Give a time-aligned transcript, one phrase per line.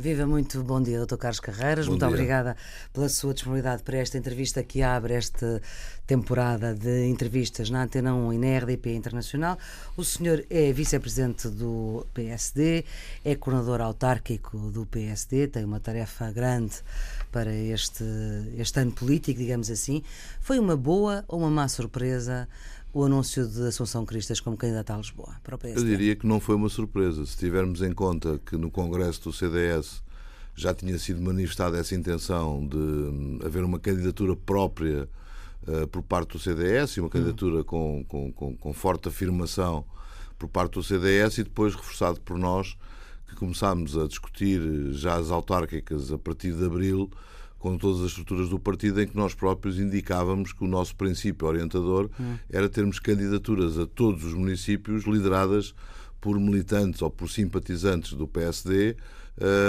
[0.00, 1.16] Viva muito bom dia, Dr.
[1.16, 1.84] Carlos Carreiras.
[1.84, 2.08] Bom muito dia.
[2.08, 2.56] obrigada
[2.90, 5.60] pela sua disponibilidade para esta entrevista que abre esta
[6.06, 9.58] temporada de entrevistas na Antena 1 e na RDP Internacional.
[9.98, 12.86] O senhor é vice-presidente do PSD,
[13.22, 16.76] é coordenador autárquico do PSD, tem uma tarefa grande
[17.30, 18.02] para este,
[18.56, 20.02] este ano político, digamos assim.
[20.40, 22.48] Foi uma boa ou uma má surpresa
[22.92, 25.80] o anúncio de Assunção Cristas como candidata a Lisboa para o PSD?
[25.80, 27.24] Eu diria que não foi uma surpresa.
[27.24, 30.02] Se tivermos em conta que no Congresso do CDS
[30.54, 35.08] já tinha sido manifestada essa intenção de hum, haver uma candidatura própria
[35.66, 39.84] uh, por parte do CDS e uma candidatura com, com, com, com forte afirmação
[40.38, 42.76] por parte do CDS e depois reforçado por nós,
[43.28, 44.60] que começámos a discutir
[44.92, 47.10] já as autárquicas a partir de abril
[47.60, 51.46] com todas as estruturas do partido, em que nós próprios indicávamos que o nosso princípio
[51.46, 52.10] orientador
[52.50, 55.74] era termos candidaturas a todos os municípios lideradas
[56.20, 58.96] por militantes ou por simpatizantes do PSD,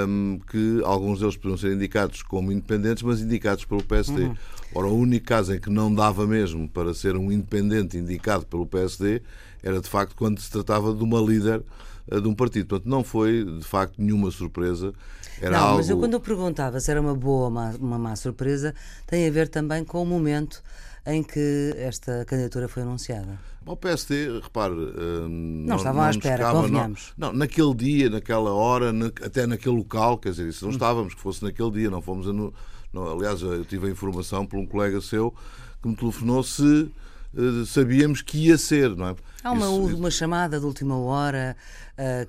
[0.08, 4.24] um, que alguns deles podiam ser indicados como independentes, mas indicados pelo PSD.
[4.24, 4.36] Uhum.
[4.74, 8.66] Ora, o único caso em que não dava mesmo para ser um independente indicado pelo
[8.66, 9.22] PSD
[9.62, 11.62] era de facto quando se tratava de uma líder
[12.10, 12.68] de um partido.
[12.68, 14.94] Portanto, não foi de facto nenhuma surpresa.
[15.42, 15.78] Era não, algo...
[15.78, 18.74] mas eu quando eu perguntava se era uma boa ou uma, uma má surpresa,
[19.08, 20.62] tem a ver também com o momento
[21.06, 23.40] em que esta candidatura foi anunciada.
[23.66, 24.74] O PSD, repare.
[24.74, 27.14] Uh, não, estavam à espera, convenhamos.
[27.18, 31.14] Não, não, naquele dia, naquela hora, na, até naquele local, quer dizer, isso não estávamos,
[31.14, 32.34] que fosse naquele dia, não fomos a.
[32.34, 32.54] No,
[32.92, 35.34] não, aliás, eu tive a informação por um colega seu
[35.82, 36.92] que me telefonou se
[37.34, 39.16] uh, sabíamos que ia ser, não é?
[39.44, 41.56] Há uma, isso, uma chamada de última hora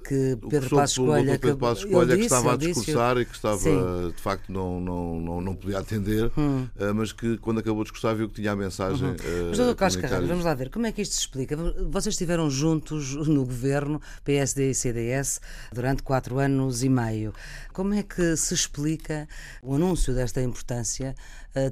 [0.05, 4.11] que Pedro Passos Coelho, Pedro Passos Coelho que estava a discursar e que estava, Sim.
[4.15, 6.67] de facto, não, não, não, não podia atender, hum.
[6.77, 9.09] uh, mas que quando acabou de discursar viu que tinha a mensagem.
[9.09, 9.15] Uhum.
[9.15, 11.57] Uh, mas, doutor Carlos Carreira, vamos lá ver, como é que isto se explica?
[11.91, 15.41] Vocês estiveram juntos no governo, PSD e CDS,
[15.73, 17.33] durante quatro anos e meio.
[17.73, 19.27] Como é que se explica
[19.63, 21.15] o anúncio desta importância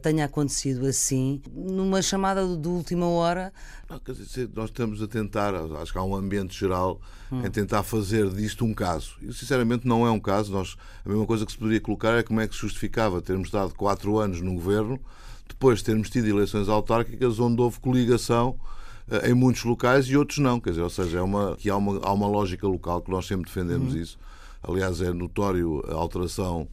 [0.02, 3.52] tenha acontecido assim, numa chamada de última hora?
[3.88, 7.44] Não, dizer, nós estamos a tentar, acho que há um ambiente geral hum.
[7.44, 9.14] em tentar fazer disto um caso.
[9.22, 10.52] E sinceramente não é um caso.
[10.52, 13.48] Nós, a mesma coisa que se poderia colocar é como é que se justificava termos
[13.48, 14.98] estado quatro anos no governo,
[15.48, 18.58] depois termos tido eleições autárquicas onde houve coligação
[19.24, 20.60] em muitos locais e outros não.
[20.60, 23.26] Quer dizer, ou seja, é uma, que há, uma, há uma lógica local que nós
[23.26, 24.18] sempre defendemos isso.
[24.62, 26.68] Aliás, é notório a alteração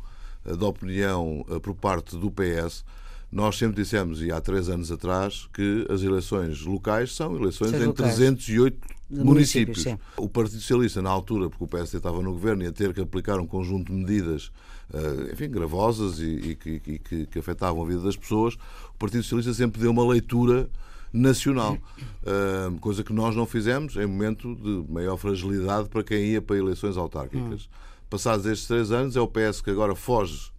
[0.46, 2.86] da opinião por parte do PS.
[3.32, 7.84] Nós sempre dissemos, e há três anos atrás, que as eleições locais são eleições Seus
[7.84, 8.16] em locais.
[8.16, 9.84] 308 De municípios.
[9.84, 13.02] municípios, o Partido Socialista, na altura, porque o PSD estava no governo, ia ter que
[13.02, 14.48] aplicar um conjunto de medidas,
[14.94, 19.24] uh, enfim, gravosas e, e, que, que, que, afetavam a vida das pessoas, o Partido
[19.24, 20.70] Socialista sempre deu uma leitura
[21.12, 21.78] nacional,
[22.24, 26.58] uh, coisa que nós não fizemos em momento de maior fragilidade para quem ia para
[26.58, 27.64] eleições autárquicas.
[27.64, 27.88] Hum.
[28.10, 30.50] Passados estes três anos, é o PS que agora foge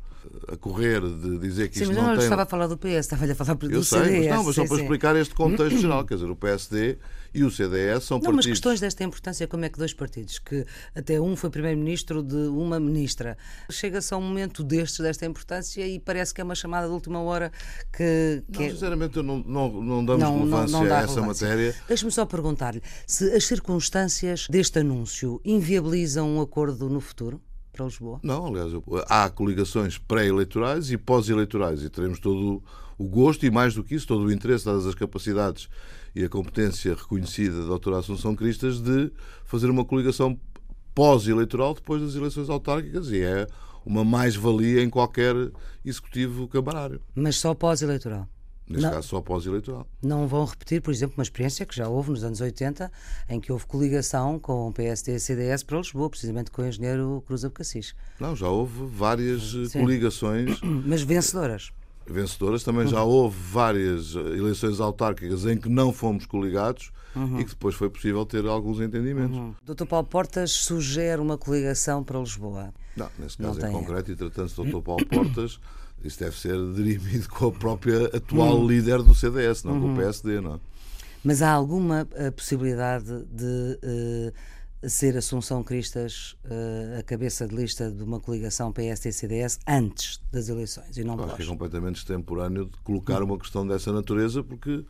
[0.53, 2.25] a correr de dizer que sim, isto mas não, não tem...
[2.25, 4.19] estava a falar do PS, estava a falar do Eu sei, CDS.
[4.27, 4.83] mas não, mas só sim, para sim.
[4.83, 6.99] explicar este contexto geral, quer dizer, o PSD
[7.34, 8.34] e o CDS são Não, partidos...
[8.37, 10.65] mas questões desta importância, como é que dois partidos, que
[10.95, 13.37] até um foi primeiro-ministro de uma ministra,
[13.71, 17.21] chega-se a um momento destes, desta importância, e parece que é uma chamada de última
[17.21, 17.53] hora
[17.93, 18.43] que...
[18.51, 21.03] que Não, é- sinceramente, eu não, não, não damos Não, não- relevância não dá a
[21.03, 21.49] essa relevância.
[21.49, 21.75] matéria.
[21.87, 27.41] Deixe-me só perguntar-lhe se as circunstâncias deste anúncio inviabilizam um acordo no futuro
[27.78, 28.19] para Lisboa?
[28.25, 28.72] Não, aliás,
[29.09, 32.61] há coligações pré-eleitorais e pós-eleitorais e teremos todo
[32.99, 35.69] o gosto e, mais do que isso, todo o interesse, dadas as capacidades
[36.15, 39.12] e a competência reconhecida da doutora Assunção Cristas, de
[39.44, 40.39] fazer uma coligação
[40.93, 43.47] pós-eleitoral depois das eleições autárquicas e é
[43.87, 45.34] uma mais-valia em qualquer
[45.84, 47.00] executivo camarário.
[47.15, 48.27] Mas só pós-eleitoral.
[48.69, 48.91] Neste Não.
[48.93, 49.87] caso, só pós-eleitoral.
[50.03, 52.93] Não vão repetir, por exemplo, uma experiência que já houve nos anos 80,
[53.31, 57.23] em que houve coligação com o PSD e CDS para Lisboa, precisamente com o engenheiro
[57.27, 57.95] Cruz Abcacis.
[58.21, 59.81] Não, já houve várias eh, Sim.
[59.81, 61.71] coligações Mas vencedoras.
[62.07, 62.62] vencedoras.
[62.62, 66.91] Também já houve várias eh, eleições autárquicas em que não fomos coligados
[67.39, 69.57] e que depois foi possível ter alguns entendimentos.
[69.65, 69.87] Dr.
[69.87, 72.73] Paulo Portas sugere uma coligação para Lisboa.
[72.97, 73.71] Não, nesse Não caso tem.
[73.71, 74.81] em concreto, e tratando-se do Dr.
[74.83, 75.59] Paulo Portas,
[76.04, 80.41] isso deve ser dirimido com a própria atual líder do CDS, não com o PSD,
[80.41, 80.60] não é?
[81.24, 84.33] Mas há alguma eh, possibilidade de eh,
[84.86, 90.97] ser Assunção Cristas eh, a cabeça de lista de uma coligação PSD-CDS antes das eleições
[90.97, 91.47] e não Acho que é pós?
[91.48, 94.84] completamente extemporâneo de colocar uma questão dessa natureza, porque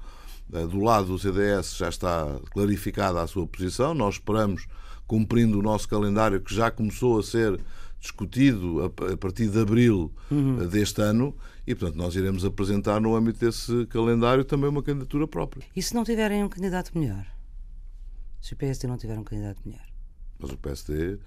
[0.52, 3.94] eh, do lado do CDS já está clarificada a sua posição.
[3.94, 4.66] Nós esperamos,
[5.06, 7.58] cumprindo o nosso calendário, que já começou a ser
[8.00, 11.34] discutido a partir de abril eh, deste ano,
[11.66, 15.64] e portanto nós iremos apresentar no âmbito desse calendário também uma candidatura própria.
[15.74, 17.26] E se não tiverem um candidato melhor?
[18.40, 19.84] Se o PSD não tiver um candidato melhor?
[20.38, 21.18] Mas o PSD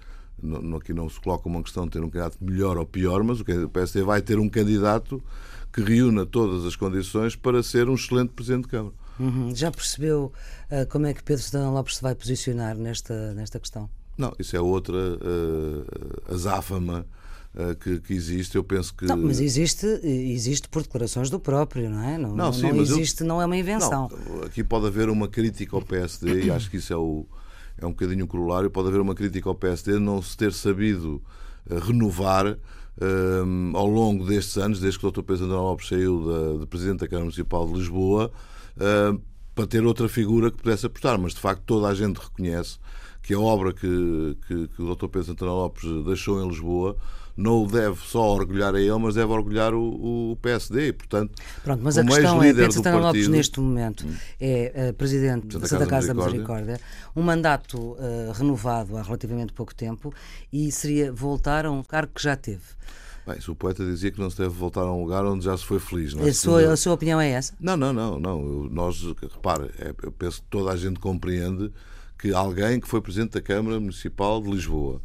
[0.42, 3.40] não, aqui não se coloca uma questão de ter um candidato melhor ou pior, mas
[3.40, 5.22] o PSD vai ter um candidato
[5.72, 8.94] que reúna todas as condições para ser um excelente Presidente de Câmara.
[9.20, 9.54] Uhum.
[9.54, 10.32] Já percebeu
[10.70, 13.88] uh, como é que Pedro Santana Lopes se vai posicionar nesta, nesta questão?
[14.22, 17.04] Não, isso é outra uh, azáfama
[17.56, 18.54] uh, que, que, existe.
[18.54, 19.04] Eu penso que.
[19.04, 22.16] Não, mas existe, existe por declarações do próprio, não é?
[22.16, 23.26] Não, não, não, sim, não existe, eu...
[23.26, 24.08] não é uma invenção.
[24.46, 27.26] Aqui pode haver uma crítica ao PSD e acho que isso é, o,
[27.76, 28.70] é um bocadinho corolário.
[28.70, 31.20] Pode haver uma crítica ao PSD não se ter sabido
[31.68, 32.56] uh, renovar.
[33.74, 35.22] ao longo destes anos, desde que o Dr.
[35.22, 38.30] Pedro André Lopes saiu da, de Presidente da Câmara Municipal de Lisboa,
[39.52, 42.78] para ter outra figura que pudesse apostar, mas de facto toda a gente reconhece
[43.22, 45.06] que a obra que, que, que o Dr.
[45.06, 46.96] Pedro Santana Lopes deixou em Lisboa
[47.36, 50.88] não o deve só orgulhar a ele, mas deve orgulhar o, o PSD.
[50.88, 51.32] E, portanto,
[51.64, 54.06] Pronto, mas a questão é Pedro Santana Lopes, neste momento,
[54.40, 56.80] é uh, presidente da Santa Casa da Misericórdia,
[57.16, 60.12] um mandato uh, renovado há relativamente pouco tempo
[60.52, 62.62] e seria voltar a um cargo que já teve.
[63.26, 65.56] Bem, se o poeta dizia que não se deve voltar a um lugar onde já
[65.56, 66.12] se foi feliz.
[66.12, 66.30] Não é?
[66.30, 67.54] a, sua, a sua opinião é essa?
[67.60, 68.18] Não, não, não.
[68.18, 68.42] não.
[68.68, 69.00] Nós,
[69.32, 71.72] repare, é, eu penso que toda a gente compreende
[72.22, 75.02] que alguém que foi Presidente da Câmara Municipal de Lisboa,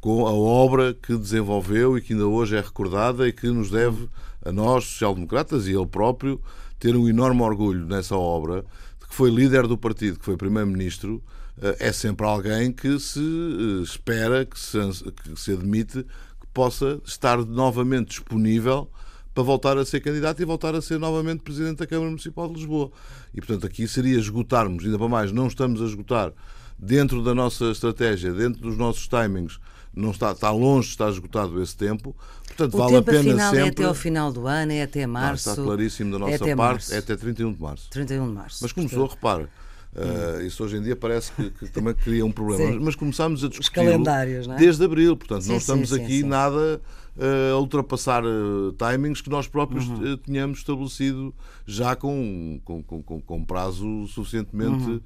[0.00, 4.08] com a obra que desenvolveu e que ainda hoje é recordada e que nos deve,
[4.42, 6.40] a nós, social-democratas, e ele próprio,
[6.78, 8.64] ter um enorme orgulho nessa obra,
[8.98, 11.22] de que foi líder do partido, que foi Primeiro-Ministro,
[11.60, 14.78] eh, é sempre alguém que se eh, espera, que se,
[15.12, 16.06] que se admite
[16.54, 18.88] possa estar novamente disponível
[19.34, 22.54] para voltar a ser candidato e voltar a ser novamente Presidente da Câmara Municipal de
[22.54, 22.92] Lisboa.
[23.34, 26.32] E, portanto, aqui seria esgotarmos, ainda para mais, não estamos a esgotar
[26.78, 29.58] dentro da nossa estratégia, dentro dos nossos timings,
[29.94, 32.14] não está, está longe de estar esgotado esse tempo.
[32.46, 33.66] Portanto, o vale tempo, a pena afinal, sempre...
[33.66, 35.48] é até ao final do ano, é até março.
[35.48, 36.94] Não, está claríssimo da nossa é parte, março.
[36.94, 37.90] é até 31 de março.
[37.90, 38.58] 31 de março.
[38.62, 39.48] Mas começou, repara,
[39.94, 42.72] Uh, isso hoje em dia parece que, que também cria um problema.
[42.72, 44.56] Mas, mas, começámos a discutir é?
[44.58, 46.80] desde abril, portanto, sim, não estamos sim, aqui sim, nada
[47.16, 50.16] a ultrapassar uh, timings que nós próprios uhum.
[50.16, 51.34] tínhamos estabelecido
[51.66, 54.84] já com, com, com, com prazo suficientemente.
[54.84, 55.00] Uhum.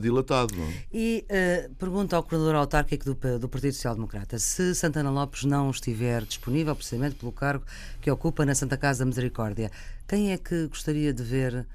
[0.00, 0.56] Dilatado.
[0.56, 0.64] Não?
[0.64, 0.74] É?
[0.94, 1.26] E
[1.78, 6.74] pergunta ao coordenador autárquico do, do Partido Social Democrata se Santana Lopes não estiver disponível,
[6.74, 7.66] precisamente pelo cargo
[8.00, 9.70] que ocupa na Santa Casa da Misericórdia,
[10.08, 11.66] quem é que gostaria de ver uh,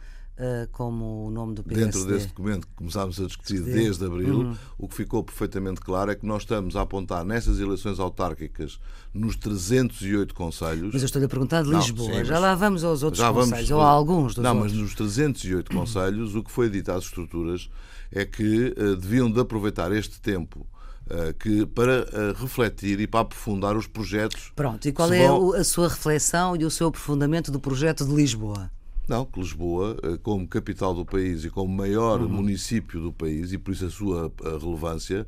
[0.72, 1.86] como o nome do PSD.
[1.86, 4.56] Dentro desse documento que começámos a discutir desde abril, uhum.
[4.78, 8.80] o que ficou perfeitamente claro é que nós estamos a apontar nessas eleições autárquicas
[9.14, 10.94] nos 308 conselhos.
[10.94, 12.10] Mas eu estou a perguntar de Lisboa.
[12.10, 14.74] Não, sim, já lá vamos aos outros conselhos, vamos, ou a alguns dos Não, outros.
[14.74, 17.70] mas nos 308 conselhos, o que foi dito às estruturas
[18.12, 20.66] é que uh, deviam de aproveitar este tempo
[21.08, 24.52] uh, que, para uh, refletir e para aprofundar os projetos.
[24.56, 25.54] Pronto, e qual é vão...
[25.54, 28.72] a sua reflexão e o seu aprofundamento do projeto de Lisboa?
[29.10, 32.30] Não, que Lisboa, eh, como capital do país e como maior uhum.
[32.30, 35.26] município do país, e por isso a sua eh, relevância,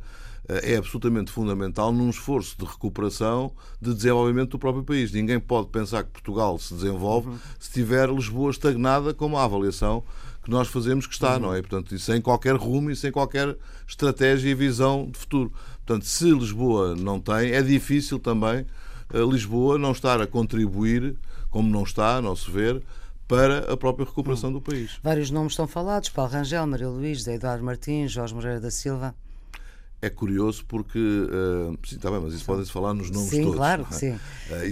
[0.48, 3.52] eh, é absolutamente fundamental num esforço de recuperação,
[3.82, 5.12] de desenvolvimento do próprio país.
[5.12, 7.40] Ninguém pode pensar que Portugal se desenvolve uhum.
[7.60, 10.04] se tiver Lisboa estagnada, como a avaliação
[10.44, 11.40] que nós fazemos que está, uhum.
[11.40, 11.62] não é?
[11.62, 13.58] Portanto, e sem qualquer rumo e sem qualquer
[13.88, 15.52] estratégia e visão de futuro.
[15.84, 18.64] Portanto, se Lisboa não tem, é difícil também
[19.12, 21.16] Lisboa não estar a contribuir,
[21.50, 22.82] como não está, a nosso ver,
[23.32, 24.54] para a própria recuperação hum.
[24.54, 25.00] do país.
[25.02, 29.16] Vários nomes estão falados: Paulo Rangel, Maria Luís, Eduardo Martins, Jorge Moreira da Silva.
[30.02, 30.98] É curioso porque.
[31.00, 33.56] Uh, sim, está bem, mas isso pode-se falar nos nomes sim, todos.
[33.56, 33.94] Claro, é?
[33.94, 34.12] sim.
[34.12, 34.20] Uh,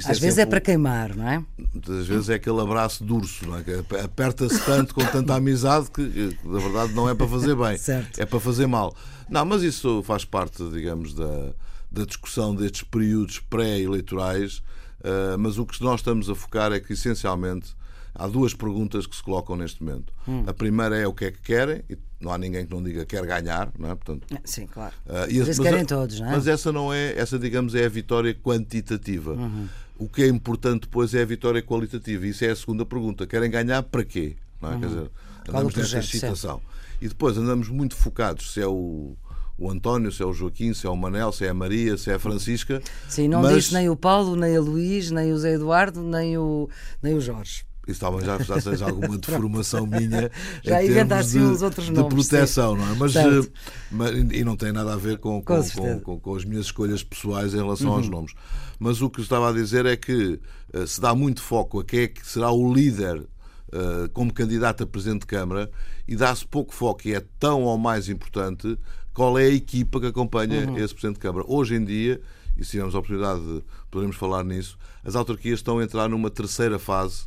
[0.06, 1.46] Às é vezes é para queimar, não é?
[1.72, 3.64] Muitas vezes é aquele abraço de urso, não é?
[3.64, 3.74] Que
[4.04, 8.20] aperta-se tanto com tanta amizade que, na verdade, não é para fazer bem, certo.
[8.20, 8.96] é para fazer mal.
[9.30, 11.54] Não, mas isso faz parte, digamos, da,
[11.92, 14.64] da discussão destes períodos pré-eleitorais.
[15.00, 17.76] Uh, mas o que nós estamos a focar é que, essencialmente,
[18.20, 20.14] há duas perguntas que se colocam neste momento.
[20.28, 20.44] Hum.
[20.46, 23.06] A primeira é o que é que querem, e não há ninguém que não diga
[23.06, 23.96] quer ganhar, não é?
[23.96, 24.94] Portanto, Sim, claro.
[25.08, 26.32] Uh, e mas, querem todos, não é?
[26.32, 29.32] Mas essa não é, essa digamos é a vitória quantitativa.
[29.32, 29.68] Uhum.
[29.98, 32.28] O que é importante depois é a vitória qualitativa.
[32.28, 33.26] Isso é a segunda pergunta.
[33.26, 34.36] Querem ganhar para quê?
[34.62, 34.74] Não é?
[34.74, 34.80] Uhum.
[34.82, 35.12] Quer dizer,
[35.48, 36.62] andamos nesta excitação.
[37.02, 39.16] E depois andamos muito focados se é o
[39.60, 42.10] o António, se é o Joaquim, se é o Manel, se é a Maria, se
[42.10, 42.82] é a Francisca.
[43.10, 43.54] Sim, não mas...
[43.56, 46.70] diz nem o Paulo, nem a Luís, nem o Zé Eduardo, nem o,
[47.04, 47.66] nem o Jorge.
[47.90, 50.30] Isso talvez já, já seja alguma deformação minha
[50.64, 52.82] já termos de, os outros de nomes, proteção, sim.
[52.82, 52.96] não é?
[52.96, 53.52] Mas, eh,
[53.92, 57.04] mas, e não tem nada a ver com, com, com, com, com as minhas escolhas
[57.04, 57.96] pessoais em relação uhum.
[57.96, 58.34] aos nomes.
[58.80, 60.40] Mas o que estava a dizer é que
[60.74, 64.84] uh, se dá muito foco a quem é que será o líder uh, como candidato
[64.84, 65.70] a Presidente de Câmara
[66.08, 68.78] e dá-se pouco foco, e é tão ou mais importante,
[69.14, 70.78] qual é a equipa que acompanha uhum.
[70.78, 71.46] esse Presidente de Câmara.
[71.48, 72.22] Hoje em dia,
[72.58, 76.30] e se tivermos a oportunidade de podermos falar nisso, as autarquias estão a entrar numa
[76.30, 77.26] terceira fase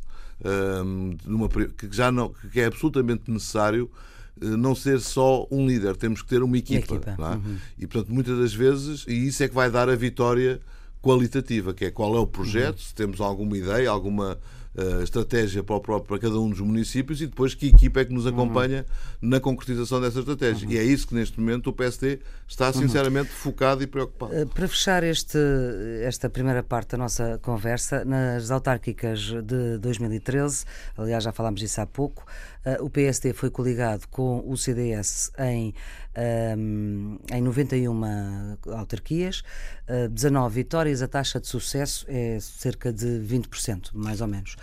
[1.24, 3.90] numa, que já não que é absolutamente necessário
[4.40, 6.94] não ser só um líder, temos que ter uma equipa.
[6.96, 7.10] equipa.
[7.10, 7.34] É?
[7.36, 7.56] Uhum.
[7.78, 10.60] E, portanto, muitas das vezes, e isso é que vai dar a vitória
[11.00, 12.82] qualitativa, que é qual é o projeto, uhum.
[12.82, 14.38] se temos alguma ideia, alguma
[14.74, 18.04] uh, estratégia para, o próprio, para cada um dos municípios e depois que equipa é
[18.04, 18.86] que nos acompanha
[19.22, 19.28] uhum.
[19.30, 20.66] na concretização dessa estratégia.
[20.66, 20.74] Uhum.
[20.74, 22.72] E é isso que neste momento o PSD está uhum.
[22.74, 24.34] sinceramente focado e preocupado.
[24.34, 25.38] Uh, para fechar este,
[26.02, 30.64] esta primeira parte da nossa conversa, nas autárquicas de 2013,
[30.96, 32.24] aliás já falámos disso há pouco,
[32.80, 35.74] o PSD foi coligado com o CDS em,
[36.56, 39.42] um, em 91 autarquias,
[40.10, 44.56] 19 vitórias, a taxa de sucesso é cerca de 20%, mais ou menos.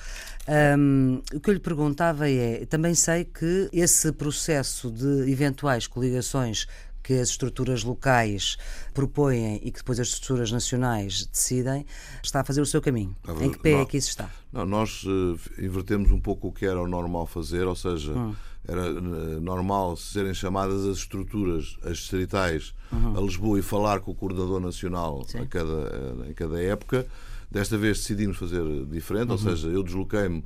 [0.50, 6.68] Um, o que eu lhe perguntava é: também sei que esse processo de eventuais coligações
[7.04, 8.58] que as estruturas locais
[8.94, 11.86] propõem e que depois as estruturas nacionais decidem,
[12.24, 13.16] está a fazer o seu caminho.
[13.42, 14.30] Em que pé não, é que isso está?
[14.52, 18.36] Não, nós uh, invertemos um pouco o que era o normal fazer, ou seja, hum.
[18.68, 23.18] era uh, normal serem chamadas as estruturas, as distritais, uhum.
[23.18, 27.08] a Lisboa e falar com o coordenador nacional a cada, uh, em cada época.
[27.50, 29.34] Desta vez decidimos fazer diferente, uhum.
[29.34, 30.44] ou seja, eu desloquei-me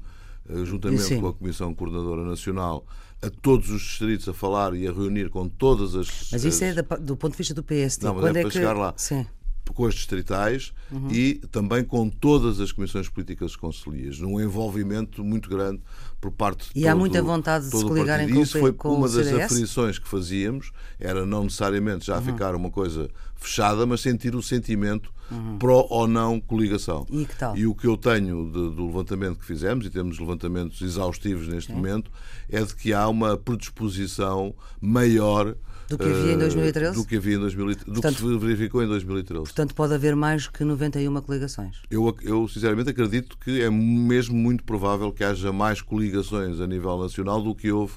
[0.64, 1.22] juntamente Sim.
[1.22, 2.86] com a Comissão Coordenadora Nacional
[3.22, 6.30] a todos os distritos a falar e a reunir com todas as.
[6.32, 8.06] Mas isso é do ponto de vista do PSD.
[8.06, 8.58] Não, mas Quando é, é para que...
[8.58, 8.94] chegar lá.
[8.98, 9.26] Sim
[9.74, 11.10] com as distritais uhum.
[11.12, 15.82] e também com todas as comissões políticas conselheiras, num envolvimento muito grande
[16.22, 18.96] por parte de E todo, há muita vontade de se coligarem com, isso foi com
[18.96, 22.24] uma das aferições que fazíamos, era não necessariamente já uhum.
[22.24, 25.58] ficar uma coisa fechada, mas sentir o sentimento uhum.
[25.58, 27.06] pró ou não coligação.
[27.10, 31.48] E, e o que eu tenho de, do levantamento que fizemos, e temos levantamentos exaustivos
[31.48, 31.76] neste Sim.
[31.76, 32.12] momento,
[32.50, 35.56] é de que há uma predisposição maior
[35.98, 36.92] do que havia em 2013?
[36.92, 39.44] Eh, do que havia em 2013, portanto, do que se verificou em 2013.
[39.44, 41.78] Portanto, pode haver mais que 91 coligações.
[41.90, 46.98] Eu, eu sinceramente acredito que é mesmo muito provável que haja mais coligações a nível
[46.98, 47.94] nacional do que houve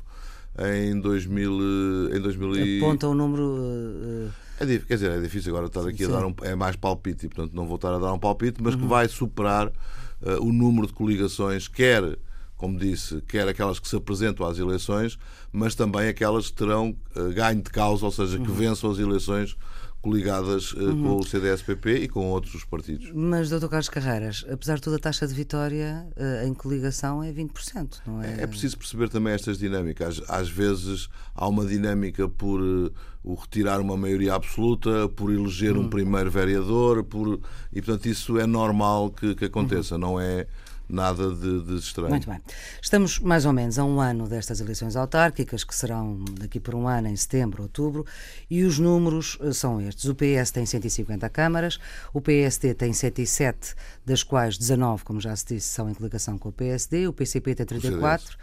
[0.58, 2.16] em 2000.
[2.16, 3.42] Em 2000 Aponta o número.
[3.42, 6.12] Uh, é, quer dizer, é difícil agora estar aqui Sim.
[6.12, 6.34] a dar um.
[6.42, 8.80] É mais palpite, e portanto não vou estar a dar um palpite, mas uhum.
[8.80, 12.16] que vai superar uh, o número de coligações, quer
[12.56, 15.18] como disse, quer aquelas que se apresentam às eleições,
[15.52, 18.54] mas também aquelas que terão uh, ganho de causa, ou seja, que uhum.
[18.54, 19.56] vençam as eleições
[20.00, 21.02] coligadas uh, uhum.
[21.02, 23.10] com o CDS-PP e com outros partidos.
[23.12, 23.66] Mas, Dr.
[23.66, 28.22] Carlos Carreiras, apesar de toda a taxa de vitória uh, em coligação é 20%, não
[28.22, 28.40] é?
[28.40, 30.22] É, é preciso perceber também estas dinâmicas.
[30.28, 32.92] Às, às vezes há uma dinâmica por uh,
[33.24, 35.84] o retirar uma maioria absoluta, por eleger uhum.
[35.84, 37.40] um primeiro vereador, por...
[37.72, 40.00] e portanto isso é normal que, que aconteça, uhum.
[40.00, 40.46] não é
[40.88, 42.10] nada de, de, estranho.
[42.10, 42.40] Muito bem.
[42.80, 46.86] Estamos mais ou menos a um ano destas eleições autárquicas, que serão daqui por um
[46.86, 48.06] ano, em setembro, outubro,
[48.48, 50.04] e os números eh, são estes.
[50.04, 51.78] O PS tem 150 câmaras,
[52.12, 53.74] o PSD tem 107,
[54.04, 57.54] das quais 19, como já se disse, são em coligação com o PSD, o PCP
[57.54, 58.36] tem 34.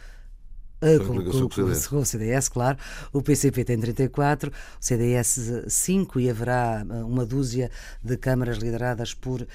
[0.84, 2.78] Uh, com, com, com, com, o CDS, claro.
[3.14, 7.72] O PCP tem 34, o CDS 5 e haverá eh, uma dúzia
[8.04, 9.48] de câmaras lideradas por uh,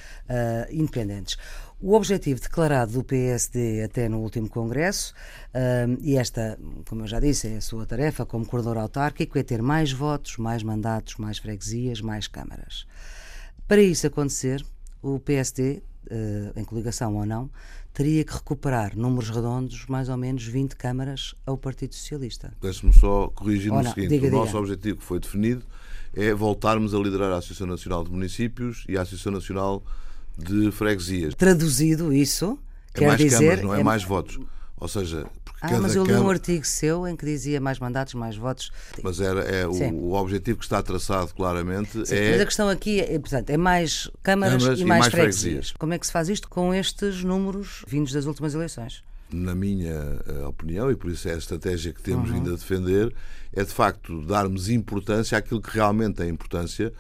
[0.71, 1.37] independentes.
[1.81, 5.15] O objetivo declarado do PSD até no último Congresso,
[6.01, 6.59] e esta,
[6.89, 10.39] como eu já disse, é a sua tarefa como coordenador autárquico, é ter mais votos,
[10.39, 12.85] mais mandatos, mais freguesias, mais câmaras.
[13.69, 14.65] Para isso acontecer,
[15.01, 17.49] o PSD, uh, em coligação ou não,
[17.93, 22.53] teria que recuperar números redondos, mais ou menos 20 câmaras ao Partido Socialista.
[22.61, 24.59] Deixe-me só corrigir no seguinte: diga, o nosso diga.
[24.59, 25.65] objetivo que foi definido
[26.15, 29.83] é voltarmos a liderar a Associação Nacional de Municípios e a Associação Nacional
[30.39, 31.35] de freguesias.
[31.35, 32.59] Traduzido isso,
[32.95, 33.39] é quer dizer...
[33.39, 34.39] câmaras, não é, é, mais votos.
[34.81, 35.27] Ou seja,
[35.61, 38.71] ah, mas eu li um artigo seu em que dizia mais mandatos, mais votos.
[39.03, 42.31] Mas era, é, o, o, objetivo que está traçado claramente Sim, é.
[42.33, 45.43] Mas a questão aqui é, portanto, é mais câmaras, câmaras e, mais, mais freguesias.
[45.43, 45.73] freguesias.
[45.73, 49.03] Como é que se faz isto com estes números vindos das últimas eleições?
[49.33, 52.37] Na minha eh, opinião, e por isso é a estratégia que temos uhum.
[52.37, 53.15] vindo a defender,
[53.53, 56.93] é de facto darmos importância àquilo que realmente tem importância eh,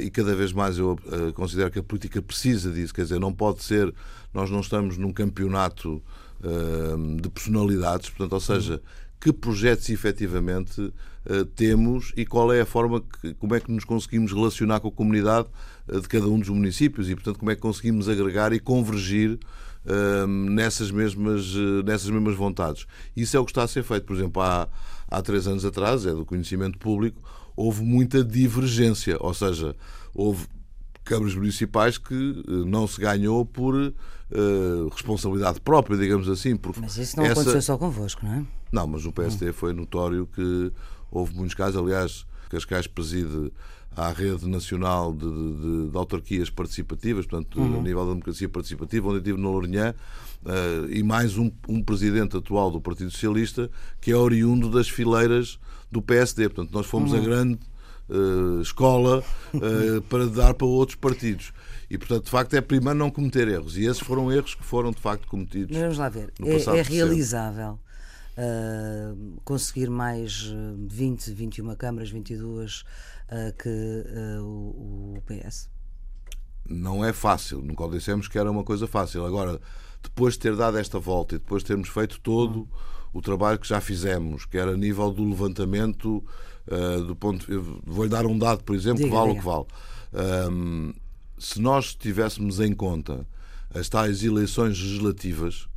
[0.00, 3.32] e cada vez mais eu eh, considero que a política precisa disso, quer dizer, não
[3.32, 3.94] pode ser,
[4.34, 6.02] nós não estamos num campeonato
[6.42, 8.82] eh, de personalidades, portanto, ou seja,
[9.20, 10.92] que projetos efetivamente
[11.56, 14.92] temos e qual é a forma que, como é que nos conseguimos relacionar com a
[14.92, 15.48] comunidade
[15.88, 19.36] de cada um dos municípios e, portanto, como é que conseguimos agregar e convergir
[20.28, 21.52] nessas, mesmas,
[21.84, 22.86] nessas mesmas vontades.
[23.16, 24.06] Isso é o que está a ser feito.
[24.06, 24.68] Por exemplo, há,
[25.08, 27.20] há três anos atrás, é do conhecimento público,
[27.56, 29.74] houve muita divergência, ou seja,
[30.14, 30.46] houve
[31.04, 36.56] câmaras municipais que eh, não se ganhou por uh, responsabilidade própria, digamos assim.
[36.56, 37.32] Porque mas isso não essa...
[37.32, 38.46] aconteceu só convosco, não é?
[38.72, 40.72] Não, mas no PSD foi notório que
[41.10, 43.52] houve muitos casos, aliás, Cascais preside
[43.96, 47.78] à rede nacional de, de, de autarquias participativas, portanto, uhum.
[47.78, 49.94] a nível da democracia participativa, onde eu estive no Lourinhã,
[50.44, 55.58] uh, e mais um, um, presidente atual do Partido Socialista, que é oriundo das fileiras
[55.90, 56.50] do PSD.
[56.50, 57.18] Portanto, nós fomos uhum.
[57.18, 57.58] a grande
[58.10, 59.24] uh, escola
[59.54, 61.54] uh, para dar para outros partidos.
[61.88, 63.78] E, portanto, de facto, é primeiro não cometer erros.
[63.78, 65.70] E esses foram erros que foram, de facto, cometidos.
[65.70, 66.32] Mas vamos lá ver.
[66.44, 67.78] é, é realizável
[69.44, 70.52] conseguir mais
[70.88, 72.84] 20, 21 câmaras, 22 uh,
[73.58, 74.04] que
[74.40, 75.68] o, o, PS?
[76.68, 77.60] Não é fácil.
[77.62, 79.24] Nunca dissemos que era uma coisa fácil.
[79.24, 79.60] Agora,
[80.02, 82.68] depois de ter dado esta volta e depois de termos feito todo
[83.12, 86.22] o trabalho que já fizemos, que era a nível do levantamento,
[86.66, 87.46] uh, do ponto.
[87.84, 89.50] Vou-lhe dar um dado, por exemplo, diga, que vale diga.
[89.50, 89.72] o que
[90.12, 90.50] vale.
[90.50, 90.92] Um,
[91.38, 93.26] se nós tivéssemos em conta
[93.74, 95.68] as tais eleições legislativas,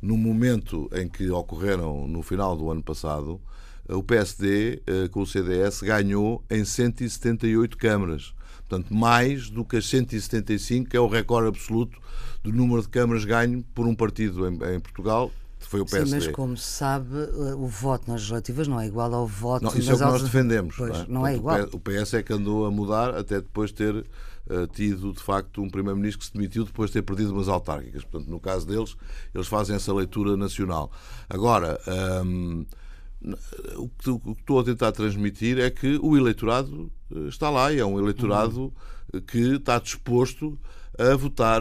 [0.00, 3.40] no momento em que ocorreram no final do ano passado,
[3.88, 8.34] o PSD, eh, com o CDS, ganhou em 178 câmaras.
[8.68, 11.98] Portanto, mais do que as 175, que é o recorde absoluto
[12.42, 15.30] do número de câmaras ganho por um partido em, em Portugal,
[15.66, 16.20] foi o PSD.
[16.20, 19.64] Sim, mas como se sabe, eh, o voto nas legislativas não é igual ao voto
[19.64, 20.76] não, isso é o que nós defendemos.
[20.76, 21.06] Pois, não, é?
[21.08, 21.68] não é igual.
[21.72, 25.60] O PS é que andou a mudar até depois de ter uh, tido, de facto,
[25.62, 28.04] um primeiro-ministro que se demitiu depois de ter perdido umas autárquicas.
[28.04, 28.96] Portanto, no caso deles,
[29.34, 30.90] eles fazem essa leitura nacional.
[31.28, 31.80] Agora,
[32.24, 32.64] um,
[33.76, 37.84] o que estou a tentar transmitir é que o eleitorado eh, está lá e é
[37.84, 38.72] um eleitorado
[39.12, 39.20] uhum.
[39.20, 40.58] que está disposto
[40.98, 41.60] a votar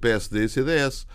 [0.00, 1.06] PSD e CDS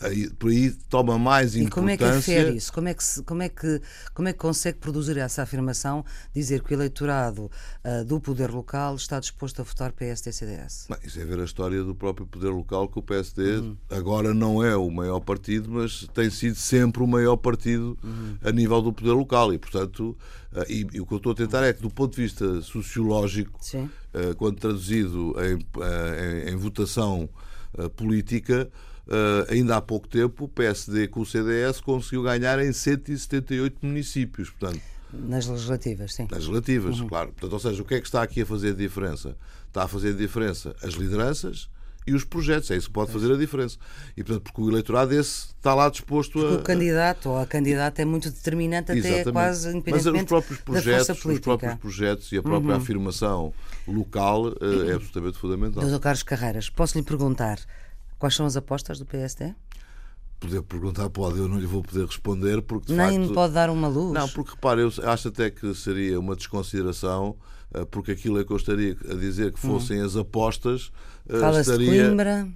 [0.00, 1.68] aí, por aí toma mais importância.
[1.68, 2.72] E como é que afere isso?
[2.72, 3.82] Como é que, se, como, é que,
[4.14, 6.04] como é que consegue produzir essa afirmação,
[6.34, 7.50] dizer que o eleitorado
[7.84, 10.86] uh, do poder local está disposto a votar PSD e CDS?
[10.88, 13.76] Não, isso é ver a história do próprio poder local, que o PSD uhum.
[13.90, 18.36] agora não é o maior partido, mas tem sido sempre o maior partido uhum.
[18.42, 19.52] a nível do poder local.
[19.52, 20.16] E, portanto,
[20.52, 22.62] uh, e, e, o que eu estou a tentar é que, do ponto de vista
[22.62, 27.28] sociológico, uh, quando traduzido em, em, em votação
[27.94, 28.68] política,
[29.10, 34.50] Uh, ainda há pouco tempo, o PSD com o CDS conseguiu ganhar em 178 municípios.
[34.50, 34.80] Portanto,
[35.12, 36.28] nas legislativas, sim.
[36.30, 37.08] Nas legislativas, uhum.
[37.08, 37.28] claro.
[37.32, 39.36] Portanto, ou seja, o que é que está aqui a fazer a diferença?
[39.66, 41.68] Está a fazer a diferença as lideranças
[42.06, 42.70] e os projetos.
[42.70, 43.76] É isso que pode fazer a diferença.
[44.16, 46.58] E, portanto, porque o eleitorado esse está lá disposto porque a.
[46.58, 49.20] O candidato ou a candidata é muito determinante, Exatamente.
[49.22, 52.80] até quase independentemente Mas os próprios projetos, os próprios projetos e a própria uhum.
[52.80, 53.54] afirmação
[53.86, 55.82] local uh, é absolutamente fundamental.
[55.82, 57.58] Doutor Carlos Carreiras, posso lhe perguntar
[58.20, 59.54] Quais são as apostas do PSD?
[60.38, 63.88] Poder perguntar pode, eu não lhe vou poder responder porque Nem facto, pode dar uma
[63.88, 64.12] luz.
[64.12, 67.34] Não, porque repare, eu acho até que seria uma desconsideração,
[67.72, 70.04] eh, porque aquilo é que eu estaria a dizer que fossem hum.
[70.04, 70.92] as apostas.
[71.28, 71.90] Eh, Fala-se estaria...
[71.90, 72.48] de Coimbra.